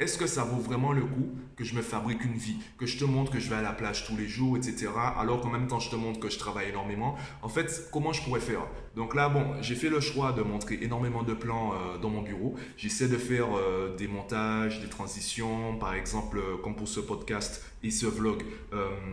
est-ce 0.00 0.18
que 0.18 0.26
ça 0.26 0.42
vaut 0.42 0.60
vraiment 0.60 0.92
le 0.92 1.02
coup 1.02 1.30
que 1.56 1.62
je 1.62 1.76
me 1.76 1.82
fabrique 1.82 2.24
une 2.24 2.36
vie, 2.36 2.56
que 2.78 2.84
je 2.84 2.98
te 2.98 3.04
montre 3.04 3.30
que 3.30 3.38
je 3.38 3.48
vais 3.48 3.54
à 3.54 3.62
la 3.62 3.72
plage 3.72 4.04
tous 4.06 4.16
les 4.16 4.26
jours, 4.26 4.56
etc. 4.56 4.88
Alors 5.16 5.40
qu'en 5.40 5.50
même 5.50 5.68
temps 5.68 5.78
je 5.78 5.88
te 5.88 5.94
montre 5.94 6.18
que 6.18 6.28
je 6.28 6.38
travaille 6.38 6.68
énormément? 6.70 7.14
En 7.42 7.48
fait, 7.48 7.88
comment 7.92 8.12
je 8.12 8.20
pourrais 8.22 8.40
faire? 8.40 8.66
Donc 8.96 9.14
là, 9.14 9.28
bon, 9.28 9.44
j'ai 9.60 9.74
fait 9.74 9.88
le 9.88 10.00
choix 10.00 10.32
de 10.32 10.42
montrer 10.42 10.78
énormément 10.80 11.24
de 11.24 11.34
plans 11.34 11.72
euh, 11.72 11.98
dans 11.98 12.10
mon 12.10 12.22
bureau. 12.22 12.54
J'essaie 12.76 13.08
de 13.08 13.16
faire 13.16 13.46
euh, 13.56 13.96
des 13.96 14.06
montages, 14.06 14.80
des 14.80 14.88
transitions, 14.88 15.76
par 15.78 15.94
exemple, 15.94 16.38
euh, 16.38 16.56
comme 16.62 16.76
pour 16.76 16.86
ce 16.86 17.00
podcast 17.00 17.64
et 17.82 17.90
ce 17.90 18.06
vlog. 18.06 18.42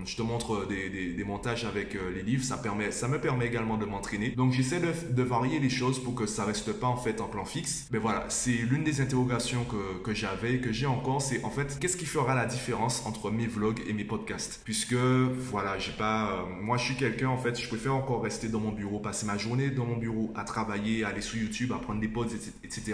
je 0.05 0.15
te 0.15 0.21
montre 0.21 0.65
des, 0.65 1.23
montages 1.25 1.65
avec 1.65 1.93
les 1.93 2.23
livres. 2.23 2.43
Ça, 2.43 2.55
me 2.55 3.17
permet 3.17 3.45
également 3.45 3.77
de 3.77 3.83
m'entraîner. 3.83 4.29
Donc 4.29 4.53
j'essaie 4.53 4.79
de, 4.79 5.23
varier 5.23 5.59
les 5.59 5.69
choses 5.69 6.01
pour 6.01 6.15
que 6.15 6.25
ça 6.25 6.45
reste 6.45 6.71
pas 6.71 6.87
en 6.87 6.95
fait 6.95 7.19
en 7.19 7.27
plan 7.27 7.43
fixe. 7.43 7.89
Mais 7.91 7.97
voilà, 7.97 8.23
c'est 8.29 8.51
l'une 8.51 8.85
des 8.85 9.01
interrogations 9.01 9.65
que, 9.65 10.01
que 10.01 10.13
j'avais, 10.13 10.59
que 10.59 10.71
j'ai 10.71 10.85
encore. 10.85 11.21
C'est 11.21 11.43
en 11.43 11.49
fait, 11.49 11.79
qu'est-ce 11.81 11.97
qui 11.97 12.05
fera 12.05 12.33
la 12.33 12.45
différence 12.45 13.05
entre 13.05 13.29
mes 13.29 13.45
vlogs 13.45 13.81
et 13.89 13.91
mes 13.91 14.05
podcasts? 14.05 14.61
Puisque, 14.63 14.93
voilà, 14.93 15.77
j'ai 15.77 15.91
pas. 15.91 16.47
Moi, 16.61 16.77
je 16.77 16.85
suis 16.85 16.95
quelqu'un, 16.95 17.27
en 17.27 17.37
fait, 17.37 17.59
je 17.59 17.67
préfère 17.67 17.93
encore 17.93 18.23
rester 18.23 18.47
dans 18.47 18.61
mon 18.61 18.71
bureau, 18.71 18.99
passer 18.99 19.25
ma 19.25 19.37
journée 19.37 19.70
dans 19.75 19.85
mon 19.85 19.97
bureau 19.97 20.31
à 20.35 20.43
travailler, 20.43 21.03
aller 21.03 21.21
sur 21.21 21.37
YouTube, 21.37 21.71
à 21.73 21.77
prendre 21.77 21.99
des 21.99 22.07
pods, 22.07 22.27
etc. 22.63 22.93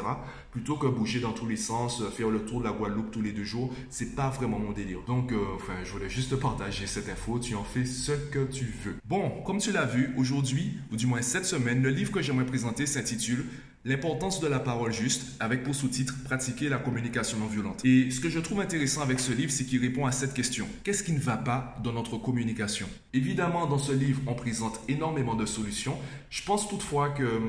Plutôt 0.52 0.76
que 0.76 0.88
bouger 0.88 1.20
dans 1.20 1.34
tous 1.34 1.48
les 1.48 1.56
sens, 1.56 2.02
euh, 2.02 2.10
faire 2.10 2.30
le 2.30 2.46
tour 2.46 2.60
de 2.60 2.66
la 2.66 2.72
Guadeloupe 2.72 3.12
tous 3.12 3.22
les 3.22 3.32
deux 3.32 3.44
jours. 3.44 3.74
C'est 3.90 4.16
pas 4.16 4.30
vraiment 4.30 4.60
mon 4.60 4.72
délire. 4.72 5.00
Donc, 5.08 5.32
euh, 5.32 5.38
enfin, 5.56 5.74
je 5.84 5.92
voulais 5.92 6.10
juste 6.10 6.36
partager 6.38 6.88
cette 6.88 7.10
info. 7.10 7.40
Tu 7.40 7.56
en 7.56 7.64
fais 7.64 7.86
ce 7.86 8.12
que 8.12 8.46
tu 8.46 8.66
veux. 8.66 8.96
Bon, 9.06 9.42
comme 9.46 9.60
tu 9.60 9.72
l'as 9.72 9.86
vu, 9.86 10.14
aujourd'hui, 10.18 10.78
ou 10.92 10.96
du 10.96 11.08
moins 11.08 11.22
cette 11.22 11.46
semaine, 11.46 11.82
le 11.82 11.90
livre 11.90 12.12
que 12.12 12.22
j'aimerais 12.22 12.46
présenter 12.46 12.86
s'intitule 12.86 13.46
L'importance 13.88 14.42
de 14.42 14.48
la 14.48 14.60
parole 14.60 14.92
juste, 14.92 15.38
avec 15.40 15.64
pour 15.64 15.74
sous-titre 15.74 16.14
Pratiquer 16.26 16.68
la 16.68 16.78
communication 16.78 17.38
non 17.38 17.46
violente. 17.46 17.86
Et 17.86 18.12
ce 18.12 18.20
que 18.20 18.28
je 18.28 18.42
trouve 18.42 18.60
intéressant 18.60 19.02
avec 19.02 19.18
ce 19.18 19.32
livre, 19.32 19.50
c'est 19.50 19.64
qu'il 19.64 19.80
répond 19.80 20.06
à 20.06 20.12
cette 20.12 20.34
question. 20.34 20.68
Qu'est-ce 20.84 21.04
qui 21.04 21.14
ne 21.14 21.20
va 21.20 21.38
pas 21.38 21.78
dans 21.86 21.94
notre 21.94 22.18
communication? 22.18 22.86
Évidemment, 23.14 23.66
dans 23.66 23.78
ce 23.78 23.94
livre, 23.94 24.20
on 24.28 24.34
présente 24.34 24.82
énormément 24.90 25.36
de 25.36 25.46
solutions. 25.46 25.98
Je 26.30 26.44
pense 26.44 26.68
toutefois 26.68 27.12
que 27.12 27.40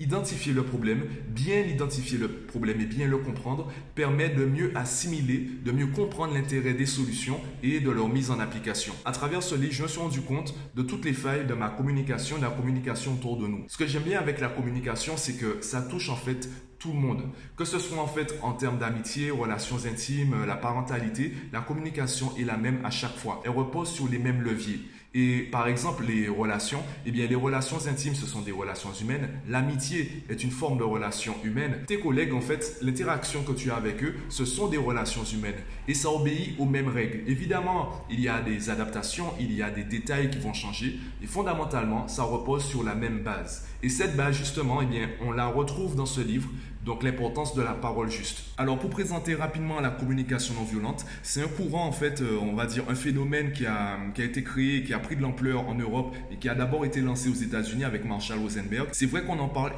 Identifier 0.00 0.52
le 0.52 0.62
problème, 0.62 1.06
bien 1.28 1.58
identifier 1.58 2.18
le 2.18 2.28
problème 2.28 2.80
et 2.80 2.86
bien 2.86 3.08
le 3.08 3.18
comprendre 3.18 3.66
permet 3.96 4.28
de 4.28 4.44
mieux 4.44 4.70
assimiler, 4.76 5.50
de 5.64 5.72
mieux 5.72 5.88
comprendre 5.88 6.34
l'intérêt 6.34 6.72
des 6.72 6.86
solutions 6.86 7.40
et 7.64 7.80
de 7.80 7.90
leur 7.90 8.08
mise 8.08 8.30
en 8.30 8.38
application. 8.38 8.94
À 9.04 9.10
travers 9.10 9.42
ce 9.42 9.56
livre, 9.56 9.72
je 9.72 9.82
me 9.82 9.88
suis 9.88 9.98
rendu 9.98 10.20
compte 10.20 10.54
de 10.76 10.82
toutes 10.82 11.04
les 11.04 11.12
failles 11.12 11.48
de 11.48 11.54
ma 11.54 11.68
communication, 11.68 12.36
de 12.36 12.42
la 12.42 12.50
communication 12.50 13.14
autour 13.14 13.38
de 13.38 13.48
nous. 13.48 13.64
Ce 13.66 13.76
que 13.76 13.88
j'aime 13.88 14.04
bien 14.04 14.20
avec 14.20 14.40
la 14.40 14.48
communication, 14.48 15.16
c'est 15.16 15.34
que 15.34 15.58
ça 15.62 15.82
touche 15.82 16.10
en 16.10 16.16
fait 16.16 16.48
tout 16.78 16.92
le 16.92 16.98
monde. 17.00 17.24
Que 17.56 17.64
ce 17.64 17.80
soit 17.80 17.98
en 17.98 18.06
fait 18.06 18.38
en 18.42 18.52
termes 18.52 18.78
d'amitié, 18.78 19.32
relations 19.32 19.84
intimes, 19.84 20.44
la 20.46 20.54
parentalité, 20.54 21.32
la 21.52 21.60
communication 21.60 22.32
est 22.38 22.44
la 22.44 22.56
même 22.56 22.84
à 22.84 22.90
chaque 22.90 23.16
fois. 23.16 23.42
Elle 23.44 23.50
repose 23.50 23.90
sur 23.90 24.08
les 24.08 24.20
mêmes 24.20 24.42
leviers. 24.42 24.78
Et 25.20 25.40
par 25.50 25.66
exemple, 25.66 26.04
les 26.06 26.28
relations, 26.28 26.80
eh 27.04 27.10
bien, 27.10 27.26
les 27.26 27.34
relations 27.34 27.78
intimes, 27.88 28.14
ce 28.14 28.24
sont 28.24 28.40
des 28.40 28.52
relations 28.52 28.92
humaines. 28.92 29.28
L'amitié 29.48 30.22
est 30.28 30.44
une 30.44 30.52
forme 30.52 30.78
de 30.78 30.84
relation 30.84 31.34
humaine. 31.42 31.78
Tes 31.88 31.98
collègues, 31.98 32.32
en 32.32 32.40
fait, 32.40 32.78
l'interaction 32.82 33.42
que 33.42 33.50
tu 33.50 33.72
as 33.72 33.74
avec 33.74 34.04
eux, 34.04 34.14
ce 34.28 34.44
sont 34.44 34.68
des 34.68 34.76
relations 34.76 35.24
humaines. 35.24 35.56
Et 35.88 35.94
ça 35.94 36.08
obéit 36.08 36.54
aux 36.60 36.66
mêmes 36.66 36.86
règles. 36.86 37.28
Évidemment, 37.28 38.04
il 38.08 38.20
y 38.20 38.28
a 38.28 38.40
des 38.40 38.70
adaptations, 38.70 39.34
il 39.40 39.52
y 39.52 39.60
a 39.60 39.70
des 39.70 39.82
détails 39.82 40.30
qui 40.30 40.38
vont 40.38 40.54
changer. 40.54 41.00
Et 41.20 41.26
fondamentalement, 41.26 42.06
ça 42.06 42.22
repose 42.22 42.64
sur 42.64 42.84
la 42.84 42.94
même 42.94 43.24
base. 43.24 43.66
Et 43.82 43.88
cette 43.88 44.16
base, 44.16 44.36
justement, 44.36 44.82
eh 44.82 44.86
bien, 44.86 45.08
on 45.20 45.32
la 45.32 45.48
retrouve 45.48 45.96
dans 45.96 46.06
ce 46.06 46.20
livre 46.20 46.48
donc 46.84 47.02
l'importance 47.02 47.54
de 47.54 47.62
la 47.62 47.72
parole 47.72 48.10
juste. 48.10 48.44
Alors 48.56 48.78
pour 48.78 48.90
présenter 48.90 49.34
rapidement 49.34 49.80
la 49.80 49.90
communication 49.90 50.54
non 50.54 50.64
violente, 50.64 51.04
c'est 51.22 51.42
un 51.42 51.48
courant 51.48 51.86
en 51.86 51.92
fait, 51.92 52.20
euh, 52.20 52.38
on 52.40 52.54
va 52.54 52.66
dire 52.66 52.84
un 52.88 52.94
phénomène 52.94 53.52
qui 53.52 53.66
a, 53.66 53.98
qui 54.14 54.22
a 54.22 54.24
été 54.24 54.42
créé, 54.42 54.82
qui 54.82 54.94
a 54.94 54.98
pris 54.98 55.16
de 55.16 55.22
l'ampleur 55.22 55.68
en 55.68 55.74
Europe 55.74 56.14
et 56.32 56.36
qui 56.36 56.48
a 56.48 56.54
d'abord 56.54 56.84
été 56.84 57.00
lancé 57.00 57.28
aux 57.28 57.34
États-Unis 57.34 57.84
avec 57.84 58.04
Marshall 58.04 58.38
Rosenberg. 58.38 58.88
C'est 58.92 59.06
vrai 59.06 59.22
qu'on 59.22 59.38
en 59.38 59.48
parle 59.48 59.72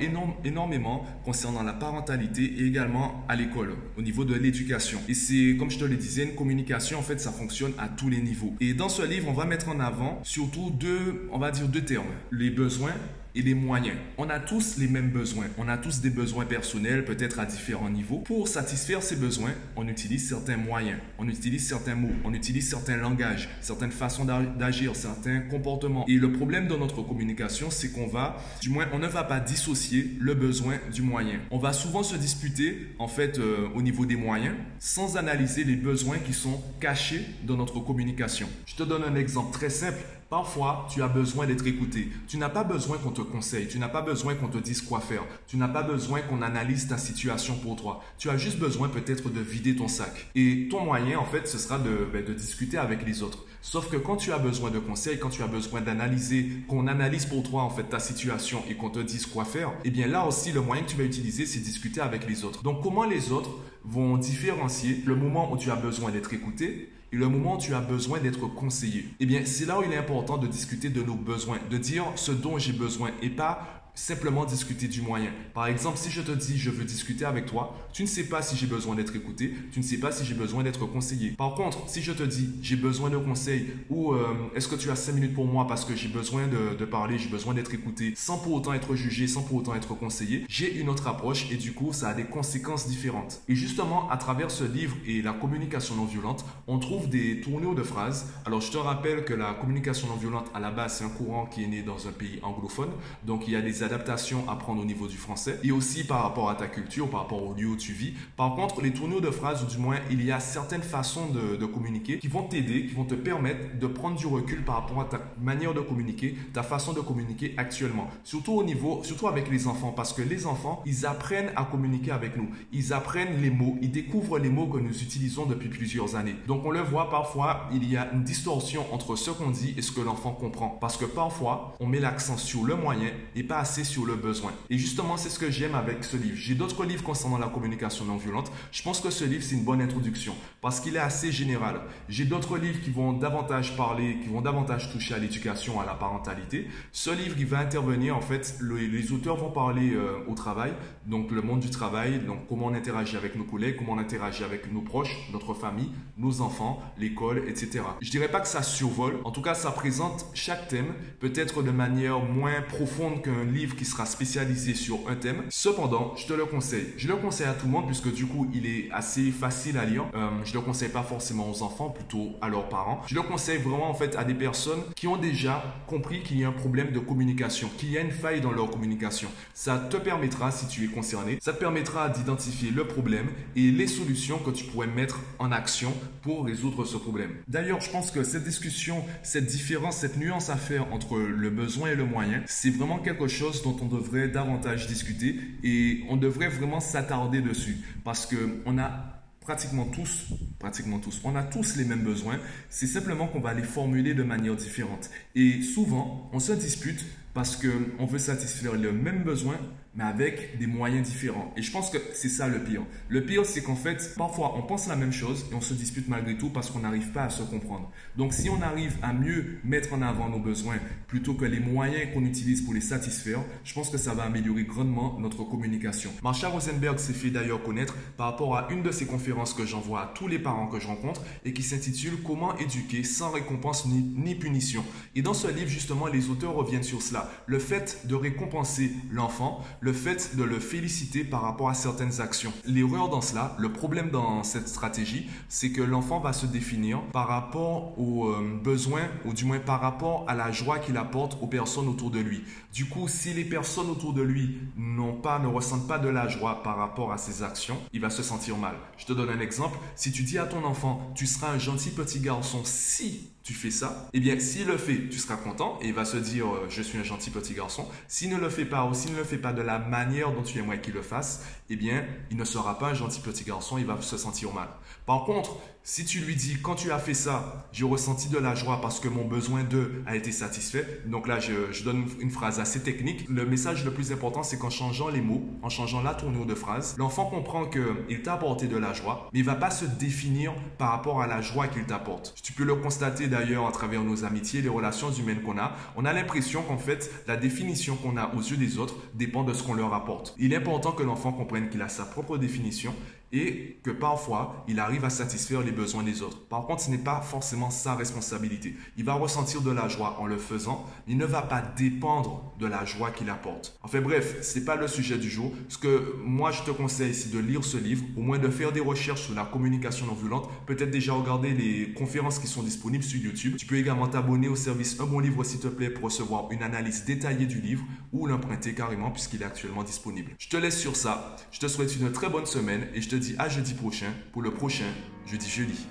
énormément 0.44 1.04
concernant 1.24 1.62
la 1.62 1.72
parentalité 1.72 2.42
et 2.42 2.66
également 2.66 3.24
à 3.28 3.36
l'école, 3.36 3.74
au 3.98 4.02
niveau 4.02 4.24
de 4.24 4.34
l'éducation. 4.34 5.00
Et 5.08 5.14
c'est, 5.14 5.56
comme 5.58 5.70
je 5.70 5.78
te 5.78 5.84
le 5.84 5.96
disais, 5.96 6.24
une 6.24 6.34
communication 6.34 6.98
en 6.98 7.02
fait, 7.02 7.20
ça 7.20 7.32
fonctionne 7.32 7.72
à 7.78 7.88
tous 7.88 8.08
les 8.08 8.20
niveaux. 8.20 8.54
Et 8.60 8.74
dans 8.74 8.88
ce 8.88 9.02
livre, 9.02 9.28
on 9.28 9.32
va 9.32 9.44
mettre 9.44 9.68
en 9.68 9.80
avant 9.80 10.20
surtout 10.22 10.70
deux, 10.70 11.28
on 11.32 11.38
va 11.38 11.50
dire 11.50 11.68
deux 11.68 11.84
termes, 11.84 12.06
les 12.30 12.50
besoins 12.50 12.94
et 13.34 13.42
les 13.42 13.54
moyens. 13.54 13.96
On 14.18 14.28
a 14.28 14.38
tous 14.38 14.76
les 14.78 14.88
mêmes 14.88 15.10
besoins. 15.10 15.46
On 15.58 15.68
a 15.68 15.78
tous 15.78 16.00
des 16.00 16.10
besoins 16.10 16.44
personnels, 16.44 17.04
peut-être 17.04 17.38
à 17.38 17.46
différents 17.46 17.90
niveaux. 17.90 18.18
Pour 18.18 18.48
satisfaire 18.48 19.02
ces 19.02 19.16
besoins, 19.16 19.52
on 19.76 19.88
utilise 19.88 20.28
certains 20.28 20.56
moyens, 20.56 20.98
on 21.18 21.28
utilise 21.28 21.66
certains 21.66 21.94
mots, 21.94 22.12
on 22.24 22.34
utilise 22.34 22.68
certains 22.68 22.96
langages, 22.96 23.48
certaines 23.60 23.92
façons 23.92 24.24
d'agir, 24.24 24.96
certains 24.96 25.40
comportements. 25.40 26.04
Et 26.08 26.14
le 26.14 26.32
problème 26.32 26.68
dans 26.68 26.78
notre 26.78 27.02
communication, 27.02 27.70
c'est 27.70 27.92
qu'on 27.92 28.06
va, 28.06 28.36
du 28.60 28.70
moins, 28.70 28.86
on 28.92 28.98
ne 28.98 29.06
va 29.06 29.24
pas 29.24 29.40
dissocier 29.40 30.16
le 30.18 30.34
besoin 30.34 30.78
du 30.92 31.02
moyen. 31.02 31.40
On 31.50 31.58
va 31.58 31.72
souvent 31.72 32.02
se 32.02 32.16
disputer, 32.16 32.88
en 32.98 33.08
fait, 33.08 33.38
euh, 33.38 33.68
au 33.74 33.82
niveau 33.82 34.06
des 34.06 34.16
moyens, 34.16 34.54
sans 34.78 35.16
analyser 35.16 35.64
les 35.64 35.76
besoins 35.76 36.18
qui 36.18 36.32
sont 36.32 36.62
cachés 36.80 37.24
dans 37.44 37.56
notre 37.56 37.80
communication. 37.80 38.48
Je 38.66 38.74
te 38.74 38.82
donne 38.82 39.02
un 39.04 39.14
exemple 39.14 39.52
très 39.52 39.70
simple. 39.70 40.00
Parfois, 40.30 40.86
tu 40.88 41.02
as 41.02 41.08
besoin 41.08 41.44
d'être 41.46 41.66
écouté. 41.66 42.08
Tu 42.28 42.38
n'as 42.38 42.48
pas 42.48 42.62
besoin 42.62 42.98
qu'on 42.98 43.10
te 43.10 43.19
te 43.24 43.30
conseille. 43.30 43.68
Tu 43.68 43.78
n'as 43.78 43.88
pas 43.88 44.02
besoin 44.02 44.34
qu'on 44.34 44.48
te 44.48 44.58
dise 44.58 44.82
quoi 44.82 45.00
faire. 45.00 45.24
Tu 45.46 45.56
n'as 45.56 45.68
pas 45.68 45.82
besoin 45.82 46.20
qu'on 46.20 46.42
analyse 46.42 46.88
ta 46.88 46.98
situation 46.98 47.56
pour 47.56 47.76
toi. 47.76 48.02
Tu 48.18 48.30
as 48.30 48.36
juste 48.36 48.58
besoin 48.58 48.88
peut-être 48.88 49.30
de 49.30 49.40
vider 49.40 49.76
ton 49.76 49.88
sac. 49.88 50.26
Et 50.34 50.68
ton 50.70 50.84
moyen, 50.84 51.18
en 51.18 51.24
fait, 51.24 51.46
ce 51.46 51.58
sera 51.58 51.78
de, 51.78 52.08
ben, 52.12 52.24
de 52.24 52.32
discuter 52.32 52.78
avec 52.78 53.06
les 53.06 53.22
autres. 53.22 53.44
Sauf 53.62 53.90
que 53.90 53.96
quand 53.96 54.16
tu 54.16 54.32
as 54.32 54.38
besoin 54.38 54.70
de 54.70 54.78
conseils, 54.78 55.18
quand 55.18 55.28
tu 55.28 55.42
as 55.42 55.46
besoin 55.46 55.82
d'analyser, 55.82 56.48
qu'on 56.66 56.86
analyse 56.86 57.26
pour 57.26 57.42
toi 57.42 57.62
en 57.62 57.68
fait 57.68 57.84
ta 57.84 57.98
situation 57.98 58.62
et 58.70 58.74
qu'on 58.74 58.88
te 58.88 59.00
dise 59.00 59.26
quoi 59.26 59.44
faire, 59.44 59.70
eh 59.84 59.90
bien 59.90 60.06
là 60.06 60.26
aussi 60.26 60.50
le 60.50 60.62
moyen 60.62 60.82
que 60.82 60.90
tu 60.90 60.96
vas 60.96 61.04
utiliser 61.04 61.44
c'est 61.44 61.58
discuter 61.58 62.00
avec 62.00 62.26
les 62.26 62.44
autres. 62.44 62.62
Donc 62.62 62.82
comment 62.82 63.04
les 63.04 63.32
autres 63.32 63.50
vont 63.84 64.16
différencier 64.16 65.02
le 65.06 65.16
moment 65.16 65.52
où 65.52 65.56
tu 65.56 65.70
as 65.70 65.76
besoin 65.76 66.10
d'être 66.10 66.32
écouté 66.32 66.90
et 67.12 67.16
le 67.16 67.28
moment 67.28 67.56
où 67.56 67.60
tu 67.60 67.74
as 67.74 67.80
besoin 67.80 68.18
d'être 68.20 68.46
conseillé. 68.46 69.06
Eh 69.18 69.26
bien, 69.26 69.42
c'est 69.44 69.66
là 69.66 69.80
où 69.80 69.82
il 69.82 69.92
est 69.92 69.96
important 69.96 70.38
de 70.38 70.46
discuter 70.46 70.90
de 70.90 71.02
nos 71.02 71.14
besoins, 71.14 71.58
de 71.70 71.76
dire 71.76 72.04
ce 72.14 72.30
dont 72.30 72.58
j'ai 72.58 72.72
besoin 72.72 73.10
et 73.22 73.30
pas 73.30 73.79
simplement 74.00 74.44
discuter 74.44 74.88
du 74.88 75.02
moyen. 75.02 75.30
Par 75.52 75.66
exemple, 75.66 75.98
si 75.98 76.10
je 76.10 76.22
te 76.22 76.32
dis 76.32 76.58
je 76.58 76.70
veux 76.70 76.84
discuter 76.84 77.24
avec 77.24 77.46
toi, 77.46 77.76
tu 77.92 78.02
ne 78.02 78.08
sais 78.08 78.24
pas 78.24 78.40
si 78.40 78.56
j'ai 78.56 78.66
besoin 78.66 78.94
d'être 78.94 79.14
écouté, 79.14 79.54
tu 79.72 79.80
ne 79.80 79.84
sais 79.84 79.98
pas 79.98 80.10
si 80.10 80.24
j'ai 80.24 80.34
besoin 80.34 80.62
d'être 80.62 80.86
conseillé. 80.86 81.32
Par 81.32 81.54
contre, 81.54 81.88
si 81.88 82.02
je 82.02 82.12
te 82.12 82.22
dis 82.22 82.50
j'ai 82.62 82.76
besoin 82.76 83.10
de 83.10 83.18
conseils 83.18 83.66
ou 83.90 84.12
euh, 84.12 84.34
est-ce 84.54 84.68
que 84.68 84.74
tu 84.74 84.90
as 84.90 84.96
5 84.96 85.12
minutes 85.12 85.34
pour 85.34 85.46
moi 85.46 85.66
parce 85.66 85.84
que 85.84 85.94
j'ai 85.94 86.08
besoin 86.08 86.46
de, 86.46 86.76
de 86.76 86.84
parler, 86.84 87.18
j'ai 87.18 87.28
besoin 87.28 87.52
d'être 87.52 87.74
écouté 87.74 88.14
sans 88.16 88.38
pour 88.38 88.54
autant 88.54 88.72
être 88.72 88.94
jugé, 88.94 89.26
sans 89.26 89.42
pour 89.42 89.58
autant 89.58 89.74
être 89.74 89.94
conseillé, 89.94 90.46
j'ai 90.48 90.78
une 90.78 90.88
autre 90.88 91.06
approche 91.06 91.50
et 91.50 91.56
du 91.56 91.72
coup 91.72 91.92
ça 91.92 92.08
a 92.08 92.14
des 92.14 92.24
conséquences 92.24 92.88
différentes. 92.88 93.42
Et 93.48 93.54
justement, 93.54 94.08
à 94.10 94.16
travers 94.16 94.50
ce 94.50 94.64
livre 94.64 94.96
et 95.06 95.20
la 95.20 95.32
communication 95.32 95.94
non 95.96 96.06
violente, 96.06 96.44
on 96.66 96.78
trouve 96.78 97.08
des 97.08 97.40
tournures 97.42 97.74
de 97.74 97.82
phrases. 97.82 98.26
Alors 98.46 98.62
je 98.62 98.72
te 98.72 98.78
rappelle 98.78 99.24
que 99.24 99.34
la 99.34 99.52
communication 99.52 100.08
non 100.08 100.16
violente 100.16 100.46
à 100.54 100.60
la 100.60 100.70
base 100.70 100.96
c'est 100.98 101.04
un 101.04 101.10
courant 101.10 101.46
qui 101.46 101.64
est 101.64 101.68
né 101.68 101.82
dans 101.82 102.08
un 102.08 102.12
pays 102.12 102.40
anglophone, 102.42 102.90
donc 103.24 103.46
il 103.46 103.52
y 103.52 103.56
a 103.56 103.60
des 103.60 103.82
adaptation 103.90 104.48
à 104.48 104.56
prendre 104.56 104.80
au 104.80 104.84
niveau 104.84 105.06
du 105.06 105.16
français 105.16 105.58
et 105.64 105.72
aussi 105.72 106.04
par 106.04 106.22
rapport 106.22 106.48
à 106.48 106.54
ta 106.54 106.66
culture, 106.66 107.08
par 107.08 107.20
rapport 107.20 107.42
au 107.42 107.54
lieu 107.54 107.66
où 107.66 107.76
tu 107.76 107.92
vis. 107.92 108.12
Par 108.36 108.54
contre, 108.54 108.80
les 108.82 108.92
tournures 108.92 109.20
de 109.20 109.30
phrases, 109.30 109.62
ou 109.62 109.66
du 109.66 109.78
moins, 109.78 109.96
il 110.10 110.24
y 110.24 110.30
a 110.30 110.40
certaines 110.40 110.82
façons 110.82 111.26
de, 111.26 111.56
de 111.56 111.66
communiquer 111.66 112.18
qui 112.18 112.28
vont 112.28 112.44
t'aider, 112.44 112.86
qui 112.86 112.94
vont 112.94 113.04
te 113.04 113.14
permettre 113.14 113.78
de 113.78 113.86
prendre 113.86 114.16
du 114.16 114.26
recul 114.26 114.64
par 114.64 114.76
rapport 114.76 115.00
à 115.00 115.04
ta 115.04 115.20
manière 115.40 115.74
de 115.74 115.80
communiquer, 115.80 116.36
ta 116.52 116.62
façon 116.62 116.92
de 116.92 117.00
communiquer 117.00 117.54
actuellement. 117.56 118.08
Surtout 118.24 118.52
au 118.52 118.62
niveau, 118.62 119.02
surtout 119.02 119.28
avec 119.28 119.50
les 119.50 119.66
enfants, 119.66 119.92
parce 119.92 120.12
que 120.12 120.22
les 120.22 120.46
enfants, 120.46 120.82
ils 120.86 121.06
apprennent 121.06 121.50
à 121.56 121.64
communiquer 121.64 122.12
avec 122.12 122.36
nous. 122.36 122.48
Ils 122.72 122.92
apprennent 122.92 123.40
les 123.40 123.50
mots, 123.50 123.76
ils 123.82 123.90
découvrent 123.90 124.38
les 124.38 124.50
mots 124.50 124.66
que 124.66 124.78
nous 124.78 125.02
utilisons 125.02 125.46
depuis 125.46 125.68
plusieurs 125.68 126.16
années. 126.16 126.36
Donc 126.46 126.64
on 126.64 126.70
le 126.70 126.80
voit 126.80 127.10
parfois, 127.10 127.68
il 127.72 127.90
y 127.90 127.96
a 127.96 128.12
une 128.12 128.22
distorsion 128.22 128.84
entre 128.92 129.16
ce 129.16 129.30
qu'on 129.30 129.50
dit 129.50 129.74
et 129.76 129.82
ce 129.82 129.92
que 129.92 130.00
l'enfant 130.00 130.32
comprend. 130.32 130.68
Parce 130.80 130.96
que 130.96 131.04
parfois, 131.04 131.74
on 131.80 131.86
met 131.86 132.00
l'accent 132.00 132.36
sur 132.36 132.64
le 132.64 132.76
moyen 132.76 133.10
et 133.34 133.42
pas 133.42 133.58
assez 133.58 133.79
sur 133.84 134.06
le 134.06 134.16
besoin. 134.16 134.52
Et 134.70 134.78
justement, 134.78 135.16
c'est 135.16 135.30
ce 135.30 135.38
que 135.38 135.50
j'aime 135.50 135.74
avec 135.74 136.04
ce 136.04 136.16
livre. 136.16 136.36
J'ai 136.36 136.54
d'autres 136.54 136.84
livres 136.84 137.02
concernant 137.02 137.38
la 137.38 137.48
communication 137.48 138.04
non 138.04 138.16
violente. 138.16 138.50
Je 138.72 138.82
pense 138.82 139.00
que 139.00 139.10
ce 139.10 139.24
livre, 139.24 139.42
c'est 139.42 139.54
une 139.54 139.64
bonne 139.64 139.80
introduction 139.80 140.34
parce 140.60 140.80
qu'il 140.80 140.96
est 140.96 141.00
assez 141.00 141.32
général. 141.32 141.80
J'ai 142.08 142.24
d'autres 142.24 142.58
livres 142.58 142.80
qui 142.80 142.90
vont 142.90 143.12
davantage 143.12 143.76
parler, 143.76 144.18
qui 144.22 144.28
vont 144.28 144.40
davantage 144.40 144.92
toucher 144.92 145.14
à 145.14 145.18
l'éducation, 145.18 145.80
à 145.80 145.86
la 145.86 145.94
parentalité. 145.94 146.68
Ce 146.92 147.10
livre, 147.10 147.36
il 147.38 147.46
va 147.46 147.58
intervenir, 147.58 148.16
en 148.16 148.20
fait, 148.20 148.58
les 148.60 149.12
auteurs 149.12 149.36
vont 149.36 149.50
parler 149.50 149.92
euh, 149.94 150.18
au 150.28 150.34
travail, 150.34 150.72
donc 151.06 151.30
le 151.30 151.42
monde 151.42 151.60
du 151.60 151.70
travail, 151.70 152.20
donc 152.20 152.46
comment 152.48 152.66
on 152.66 152.74
interagit 152.74 153.16
avec 153.16 153.36
nos 153.36 153.44
collègues, 153.44 153.76
comment 153.76 153.92
on 153.92 153.98
interagit 153.98 154.44
avec 154.44 154.72
nos 154.72 154.80
proches, 154.80 155.16
notre 155.32 155.54
famille, 155.54 155.90
nos 156.16 156.40
enfants, 156.40 156.82
l'école, 156.98 157.44
etc. 157.48 157.82
Je 158.00 158.10
dirais 158.10 158.28
pas 158.28 158.40
que 158.40 158.48
ça 158.48 158.62
survole, 158.62 159.18
en 159.24 159.30
tout 159.30 159.42
cas, 159.42 159.54
ça 159.54 159.70
présente 159.70 160.26
chaque 160.34 160.68
thème, 160.68 160.94
peut-être 161.20 161.62
de 161.62 161.70
manière 161.70 162.20
moins 162.20 162.60
profonde 162.62 163.22
qu'un 163.22 163.44
livre 163.44 163.59
qui 163.68 163.84
sera 163.84 164.06
spécialisé 164.06 164.74
sur 164.74 164.98
un 165.08 165.14
thème. 165.14 165.42
Cependant, 165.50 166.14
je 166.16 166.26
te 166.26 166.32
le 166.32 166.46
conseille. 166.46 166.88
Je 166.96 167.08
le 167.08 167.16
conseille 167.16 167.46
à 167.46 167.52
tout 167.52 167.66
le 167.66 167.72
monde 167.72 167.86
puisque 167.86 168.12
du 168.12 168.26
coup, 168.26 168.48
il 168.54 168.66
est 168.66 168.88
assez 168.92 169.30
facile 169.30 169.78
à 169.78 169.84
lire. 169.84 170.06
Euh, 170.14 170.28
je 170.44 170.54
le 170.54 170.60
conseille 170.60 170.88
pas 170.88 171.02
forcément 171.02 171.50
aux 171.50 171.62
enfants, 171.62 171.90
plutôt 171.90 172.36
à 172.40 172.48
leurs 172.48 172.68
parents. 172.68 173.02
Je 173.06 173.14
le 173.14 173.22
conseille 173.22 173.58
vraiment 173.58 173.90
en 173.90 173.94
fait 173.94 174.16
à 174.16 174.24
des 174.24 174.34
personnes 174.34 174.82
qui 174.94 175.06
ont 175.06 175.16
déjà 175.16 175.62
compris 175.86 176.22
qu'il 176.22 176.38
y 176.38 176.44
a 176.44 176.48
un 176.48 176.52
problème 176.52 176.92
de 176.92 176.98
communication, 176.98 177.70
qu'il 177.76 177.90
y 177.90 177.98
a 177.98 178.00
une 178.00 178.10
faille 178.10 178.40
dans 178.40 178.52
leur 178.52 178.70
communication. 178.70 179.28
Ça 179.54 179.78
te 179.78 179.96
permettra, 179.96 180.50
si 180.50 180.66
tu 180.66 180.84
es 180.84 180.88
concerné, 180.88 181.38
ça 181.40 181.52
te 181.52 181.58
permettra 181.58 182.08
d'identifier 182.08 182.70
le 182.70 182.86
problème 182.86 183.28
et 183.56 183.70
les 183.70 183.86
solutions 183.86 184.38
que 184.38 184.50
tu 184.50 184.64
pourrais 184.64 184.86
mettre 184.86 185.20
en 185.38 185.52
action 185.52 185.92
pour 186.22 186.44
résoudre 186.44 186.84
ce 186.84 186.96
problème. 186.96 187.30
D'ailleurs, 187.48 187.80
je 187.80 187.90
pense 187.90 188.10
que 188.10 188.22
cette 188.22 188.44
discussion, 188.44 189.04
cette 189.22 189.46
différence, 189.46 189.96
cette 189.96 190.16
nuance 190.16 190.50
à 190.50 190.56
faire 190.56 190.92
entre 190.92 191.18
le 191.18 191.50
besoin 191.50 191.90
et 191.90 191.94
le 191.94 192.04
moyen, 192.04 192.42
c'est 192.46 192.70
vraiment 192.70 192.98
quelque 192.98 193.28
chose 193.28 193.49
dont 193.62 193.76
on 193.82 193.86
devrait 193.86 194.28
davantage 194.28 194.86
discuter 194.86 195.38
et 195.62 196.04
on 196.08 196.16
devrait 196.16 196.48
vraiment 196.48 196.80
s'attarder 196.80 197.40
dessus 197.40 197.78
parce 198.04 198.26
que 198.26 198.36
on 198.66 198.78
a 198.78 199.20
pratiquement 199.40 199.86
tous, 199.86 200.26
pratiquement 200.58 200.98
tous, 200.98 201.20
on 201.24 201.34
a 201.34 201.42
tous 201.42 201.76
les 201.76 201.84
mêmes 201.84 202.04
besoins. 202.04 202.38
C'est 202.68 202.86
simplement 202.86 203.26
qu'on 203.26 203.40
va 203.40 203.52
les 203.52 203.62
formuler 203.62 204.14
de 204.14 204.22
manière 204.22 204.54
différente. 204.54 205.10
Et 205.34 205.62
souvent, 205.62 206.30
on 206.32 206.38
se 206.38 206.52
dispute 206.52 207.04
parce 207.34 207.56
qu'on 207.56 208.06
veut 208.06 208.18
satisfaire 208.18 208.74
le 208.74 208.92
même 208.92 209.22
besoin 209.24 209.56
mais 209.94 210.04
avec 210.04 210.58
des 210.58 210.66
moyens 210.66 211.08
différents. 211.08 211.52
Et 211.56 211.62
je 211.62 211.70
pense 211.70 211.90
que 211.90 211.98
c'est 212.14 212.28
ça 212.28 212.48
le 212.48 212.62
pire. 212.62 212.82
Le 213.08 213.24
pire, 213.24 213.44
c'est 213.44 213.62
qu'en 213.62 213.74
fait, 213.76 214.14
parfois, 214.16 214.54
on 214.56 214.62
pense 214.62 214.86
la 214.88 214.96
même 214.96 215.12
chose 215.12 215.46
et 215.50 215.54
on 215.54 215.60
se 215.60 215.74
dispute 215.74 216.08
malgré 216.08 216.36
tout 216.36 216.50
parce 216.50 216.70
qu'on 216.70 216.80
n'arrive 216.80 217.10
pas 217.10 217.24
à 217.24 217.30
se 217.30 217.42
comprendre. 217.42 217.90
Donc, 218.16 218.32
si 218.32 218.48
on 218.48 218.62
arrive 218.62 218.96
à 219.02 219.12
mieux 219.12 219.58
mettre 219.64 219.92
en 219.92 220.02
avant 220.02 220.28
nos 220.28 220.38
besoins 220.38 220.78
plutôt 221.08 221.34
que 221.34 221.44
les 221.44 221.60
moyens 221.60 222.12
qu'on 222.14 222.24
utilise 222.24 222.62
pour 222.62 222.74
les 222.74 222.80
satisfaire, 222.80 223.40
je 223.64 223.74
pense 223.74 223.90
que 223.90 223.98
ça 223.98 224.14
va 224.14 224.24
améliorer 224.24 224.64
grandement 224.64 225.18
notre 225.18 225.44
communication. 225.44 226.10
Marsha 226.22 226.48
Rosenberg 226.48 226.98
s'est 226.98 227.12
fait 227.12 227.30
d'ailleurs 227.30 227.62
connaître 227.62 227.96
par 228.16 228.26
rapport 228.30 228.56
à 228.56 228.68
une 228.70 228.82
de 228.82 228.92
ses 228.92 229.06
conférences 229.06 229.54
que 229.54 229.66
j'envoie 229.66 230.02
à 230.02 230.12
tous 230.14 230.28
les 230.28 230.38
parents 230.38 230.66
que 230.66 230.80
je 230.80 230.86
rencontre 230.86 231.22
et 231.44 231.52
qui 231.52 231.62
s'intitule 231.62 232.22
Comment 232.24 232.56
éduquer 232.58 233.02
sans 233.04 233.30
récompense 233.30 233.86
ni, 233.86 234.02
ni 234.02 234.34
punition. 234.34 234.84
Et 235.14 235.22
dans 235.22 235.34
ce 235.34 235.48
livre, 235.48 235.68
justement, 235.68 236.06
les 236.06 236.30
auteurs 236.30 236.54
reviennent 236.54 236.82
sur 236.82 237.02
cela. 237.02 237.30
Le 237.46 237.58
fait 237.58 238.06
de 238.06 238.14
récompenser 238.14 238.92
l'enfant, 239.10 239.64
le 239.80 239.92
fait 239.92 240.36
de 240.36 240.44
le 240.44 240.60
féliciter 240.60 241.24
par 241.24 241.42
rapport 241.42 241.68
à 241.68 241.74
certaines 241.74 242.20
actions. 242.20 242.52
L'erreur 242.66 243.08
dans 243.08 243.20
cela, 243.20 243.56
le 243.58 243.72
problème 243.72 244.10
dans 244.10 244.42
cette 244.42 244.68
stratégie, 244.68 245.28
c'est 245.48 245.72
que 245.72 245.82
l'enfant 245.82 246.20
va 246.20 246.32
se 246.32 246.46
définir 246.46 247.00
par 247.12 247.28
rapport 247.28 247.98
aux 247.98 248.28
euh, 248.28 248.60
besoins, 248.62 249.08
ou 249.24 249.32
du 249.32 249.44
moins 249.44 249.58
par 249.58 249.80
rapport 249.80 250.24
à 250.28 250.34
la 250.34 250.52
joie 250.52 250.78
qu'il 250.78 250.96
apporte 250.96 251.38
aux 251.40 251.46
personnes 251.46 251.88
autour 251.88 252.10
de 252.10 252.20
lui. 252.20 252.44
Du 252.72 252.86
coup, 252.86 253.08
si 253.08 253.32
les 253.32 253.44
personnes 253.44 253.90
autour 253.90 254.12
de 254.12 254.22
lui 254.22 254.58
n'ont 254.76 255.14
pas, 255.14 255.38
ne 255.38 255.46
ressentent 255.46 255.88
pas 255.88 255.98
de 255.98 256.08
la 256.08 256.28
joie 256.28 256.62
par 256.62 256.76
rapport 256.76 257.12
à 257.12 257.18
ses 257.18 257.42
actions, 257.42 257.78
il 257.92 258.00
va 258.00 258.10
se 258.10 258.22
sentir 258.22 258.56
mal. 258.56 258.76
Je 258.98 259.06
te 259.06 259.12
donne 259.12 259.30
un 259.30 259.40
exemple. 259.40 259.78
Si 259.96 260.12
tu 260.12 260.22
dis 260.22 260.38
à 260.38 260.44
ton 260.44 260.64
enfant, 260.64 261.10
tu 261.14 261.26
seras 261.26 261.52
un 261.52 261.58
gentil 261.58 261.90
petit 261.90 262.20
garçon 262.20 262.60
si 262.64 263.30
tu 263.42 263.54
fais 263.54 263.70
ça, 263.70 264.08
eh 264.12 264.20
bien, 264.20 264.38
s'il 264.38 264.66
le 264.66 264.76
fait, 264.76 265.08
tu 265.08 265.18
seras 265.18 265.36
content 265.36 265.78
et 265.80 265.88
il 265.88 265.94
va 265.94 266.04
se 266.04 266.18
dire 266.18 266.46
euh, 266.46 266.66
je 266.68 266.82
suis 266.82 266.98
un 266.98 267.02
gentil 267.02 267.30
petit 267.30 267.54
garçon. 267.54 267.88
S'il 268.06 268.30
ne 268.30 268.36
le 268.36 268.50
fait 268.50 268.66
pas 268.66 268.84
ou 268.84 268.94
s'il 268.94 269.12
ne 269.12 269.16
le 269.16 269.24
fait 269.24 269.38
pas 269.38 269.52
de 269.52 269.62
la 269.62 269.78
manière 269.78 270.32
dont 270.32 270.42
tu 270.42 270.58
aimerais 270.58 270.80
qu'il 270.80 270.94
le 270.94 271.02
fasse, 271.02 271.44
eh 271.70 271.76
bien, 271.76 272.04
il 272.30 272.36
ne 272.36 272.44
sera 272.44 272.78
pas 272.78 272.88
un 272.88 272.94
gentil 272.94 273.20
petit 273.20 273.44
garçon, 273.44 273.78
il 273.78 273.86
va 273.86 274.00
se 274.00 274.18
sentir 274.18 274.52
mal. 274.52 274.68
Par 275.06 275.24
contre, 275.24 275.56
si 275.90 276.04
tu 276.04 276.20
lui 276.20 276.36
dis 276.36 276.56
quand 276.62 276.76
tu 276.76 276.92
as 276.92 277.00
fait 277.00 277.14
ça, 277.14 277.66
j'ai 277.72 277.84
ressenti 277.84 278.28
de 278.28 278.38
la 278.38 278.54
joie 278.54 278.80
parce 278.80 279.00
que 279.00 279.08
mon 279.08 279.24
besoin 279.24 279.64
d'eux 279.64 280.04
a 280.06 280.14
été 280.14 280.30
satisfait. 280.30 281.02
Donc 281.06 281.26
là, 281.26 281.40
je, 281.40 281.82
donne 281.82 282.06
une 282.20 282.30
phrase 282.30 282.60
assez 282.60 282.80
technique. 282.80 283.28
Le 283.28 283.44
message 283.44 283.84
le 283.84 283.92
plus 283.92 284.12
important, 284.12 284.44
c'est 284.44 284.56
qu'en 284.56 284.70
changeant 284.70 285.08
les 285.08 285.20
mots, 285.20 285.42
en 285.62 285.68
changeant 285.68 286.00
la 286.00 286.14
tournure 286.14 286.46
de 286.46 286.54
phrase, 286.54 286.94
l'enfant 286.96 287.24
comprend 287.24 287.64
qu'il 287.64 288.22
t'a 288.22 288.34
apporté 288.34 288.68
de 288.68 288.76
la 288.76 288.92
joie, 288.92 289.28
mais 289.32 289.40
il 289.40 289.44
va 289.44 289.56
pas 289.56 289.72
se 289.72 289.84
définir 289.84 290.52
par 290.78 290.90
rapport 290.90 291.22
à 291.22 291.26
la 291.26 291.40
joie 291.40 291.66
qu'il 291.66 291.82
t'apporte. 291.82 292.36
Tu 292.40 292.52
peux 292.52 292.62
le 292.62 292.76
constater 292.76 293.26
d'ailleurs 293.26 293.66
à 293.66 293.72
travers 293.72 294.04
nos 294.04 294.24
amitiés, 294.24 294.62
les 294.62 294.68
relations 294.68 295.10
humaines 295.10 295.42
qu'on 295.42 295.58
a. 295.58 295.72
On 295.96 296.04
a 296.04 296.12
l'impression 296.12 296.62
qu'en 296.62 296.78
fait, 296.78 297.10
la 297.26 297.36
définition 297.36 297.96
qu'on 297.96 298.16
a 298.16 298.32
aux 298.36 298.42
yeux 298.42 298.56
des 298.56 298.78
autres 298.78 298.94
dépend 299.14 299.42
de 299.42 299.52
ce 299.54 299.64
qu'on 299.64 299.74
leur 299.74 299.92
apporte. 299.92 300.36
Il 300.38 300.52
est 300.52 300.56
important 300.56 300.92
que 300.92 301.02
l'enfant 301.02 301.32
comprenne 301.32 301.68
qu'il 301.68 301.82
a 301.82 301.88
sa 301.88 302.04
propre 302.04 302.38
définition 302.38 302.94
et 303.32 303.80
que 303.82 303.90
parfois 303.90 304.64
il 304.68 304.80
arrive 304.80 305.04
à 305.04 305.10
satisfaire 305.10 305.62
les 305.62 305.72
besoins 305.72 306.02
des 306.02 306.22
autres. 306.22 306.46
Par 306.48 306.66
contre, 306.66 306.82
ce 306.82 306.90
n'est 306.90 306.98
pas 306.98 307.20
forcément 307.20 307.70
sa 307.70 307.94
responsabilité. 307.94 308.74
Il 308.96 309.04
va 309.04 309.14
ressentir 309.14 309.62
de 309.62 309.70
la 309.70 309.88
joie 309.88 310.18
en 310.20 310.26
le 310.26 310.38
faisant, 310.38 310.86
mais 311.06 311.14
il 311.14 311.18
ne 311.18 311.26
va 311.26 311.42
pas 311.42 311.62
dépendre 311.62 312.54
de 312.58 312.66
la 312.66 312.84
joie 312.84 313.10
qu'il 313.10 313.30
apporte. 313.30 313.78
Enfin 313.82 314.00
bref, 314.00 314.42
ce 314.42 314.58
n'est 314.58 314.64
pas 314.64 314.76
le 314.76 314.88
sujet 314.88 315.18
du 315.18 315.30
jour. 315.30 315.52
Ce 315.68 315.78
que 315.78 316.16
moi 316.24 316.50
je 316.50 316.62
te 316.62 316.70
conseille, 316.70 317.14
c'est 317.14 317.32
de 317.32 317.38
lire 317.38 317.64
ce 317.64 317.76
livre, 317.76 318.04
au 318.16 318.20
moins 318.20 318.38
de 318.38 318.48
faire 318.48 318.72
des 318.72 318.80
recherches 318.80 319.22
sur 319.22 319.34
la 319.34 319.44
communication 319.44 320.06
non 320.06 320.14
violente, 320.14 320.48
peut-être 320.66 320.90
déjà 320.90 321.12
regarder 321.12 321.52
les 321.52 321.92
conférences 321.92 322.38
qui 322.38 322.46
sont 322.46 322.62
disponibles 322.62 323.04
sur 323.04 323.20
YouTube. 323.20 323.56
Tu 323.56 323.66
peux 323.66 323.76
également 323.76 324.08
t'abonner 324.08 324.48
au 324.48 324.56
service 324.56 324.98
Un 325.00 325.06
bon 325.06 325.20
livre 325.20 325.44
s'il 325.44 325.60
te 325.60 325.68
plaît 325.68 325.90
pour 325.90 326.04
recevoir 326.04 326.50
une 326.50 326.62
analyse 326.62 327.04
détaillée 327.04 327.46
du 327.46 327.60
livre 327.60 327.84
ou 328.12 328.26
l'emprunter 328.26 328.74
carrément 328.74 329.10
puisqu'il 329.10 329.42
est 329.42 329.46
actuellement 329.46 329.84
disponible. 329.84 330.32
Je 330.38 330.48
te 330.48 330.56
laisse 330.56 330.78
sur 330.78 330.96
ça. 330.96 331.36
Je 331.52 331.60
te 331.60 331.68
souhaite 331.68 331.94
une 331.96 332.10
très 332.12 332.28
bonne 332.28 332.46
semaine 332.46 332.88
et 332.94 333.00
je 333.00 333.08
dis 333.20 333.34
à 333.38 333.48
jeudi 333.48 333.74
prochain 333.74 334.12
pour 334.32 334.42
le 334.42 334.50
prochain 334.50 334.86
Jeudi 335.26 335.48
Jeudi. 335.48 335.86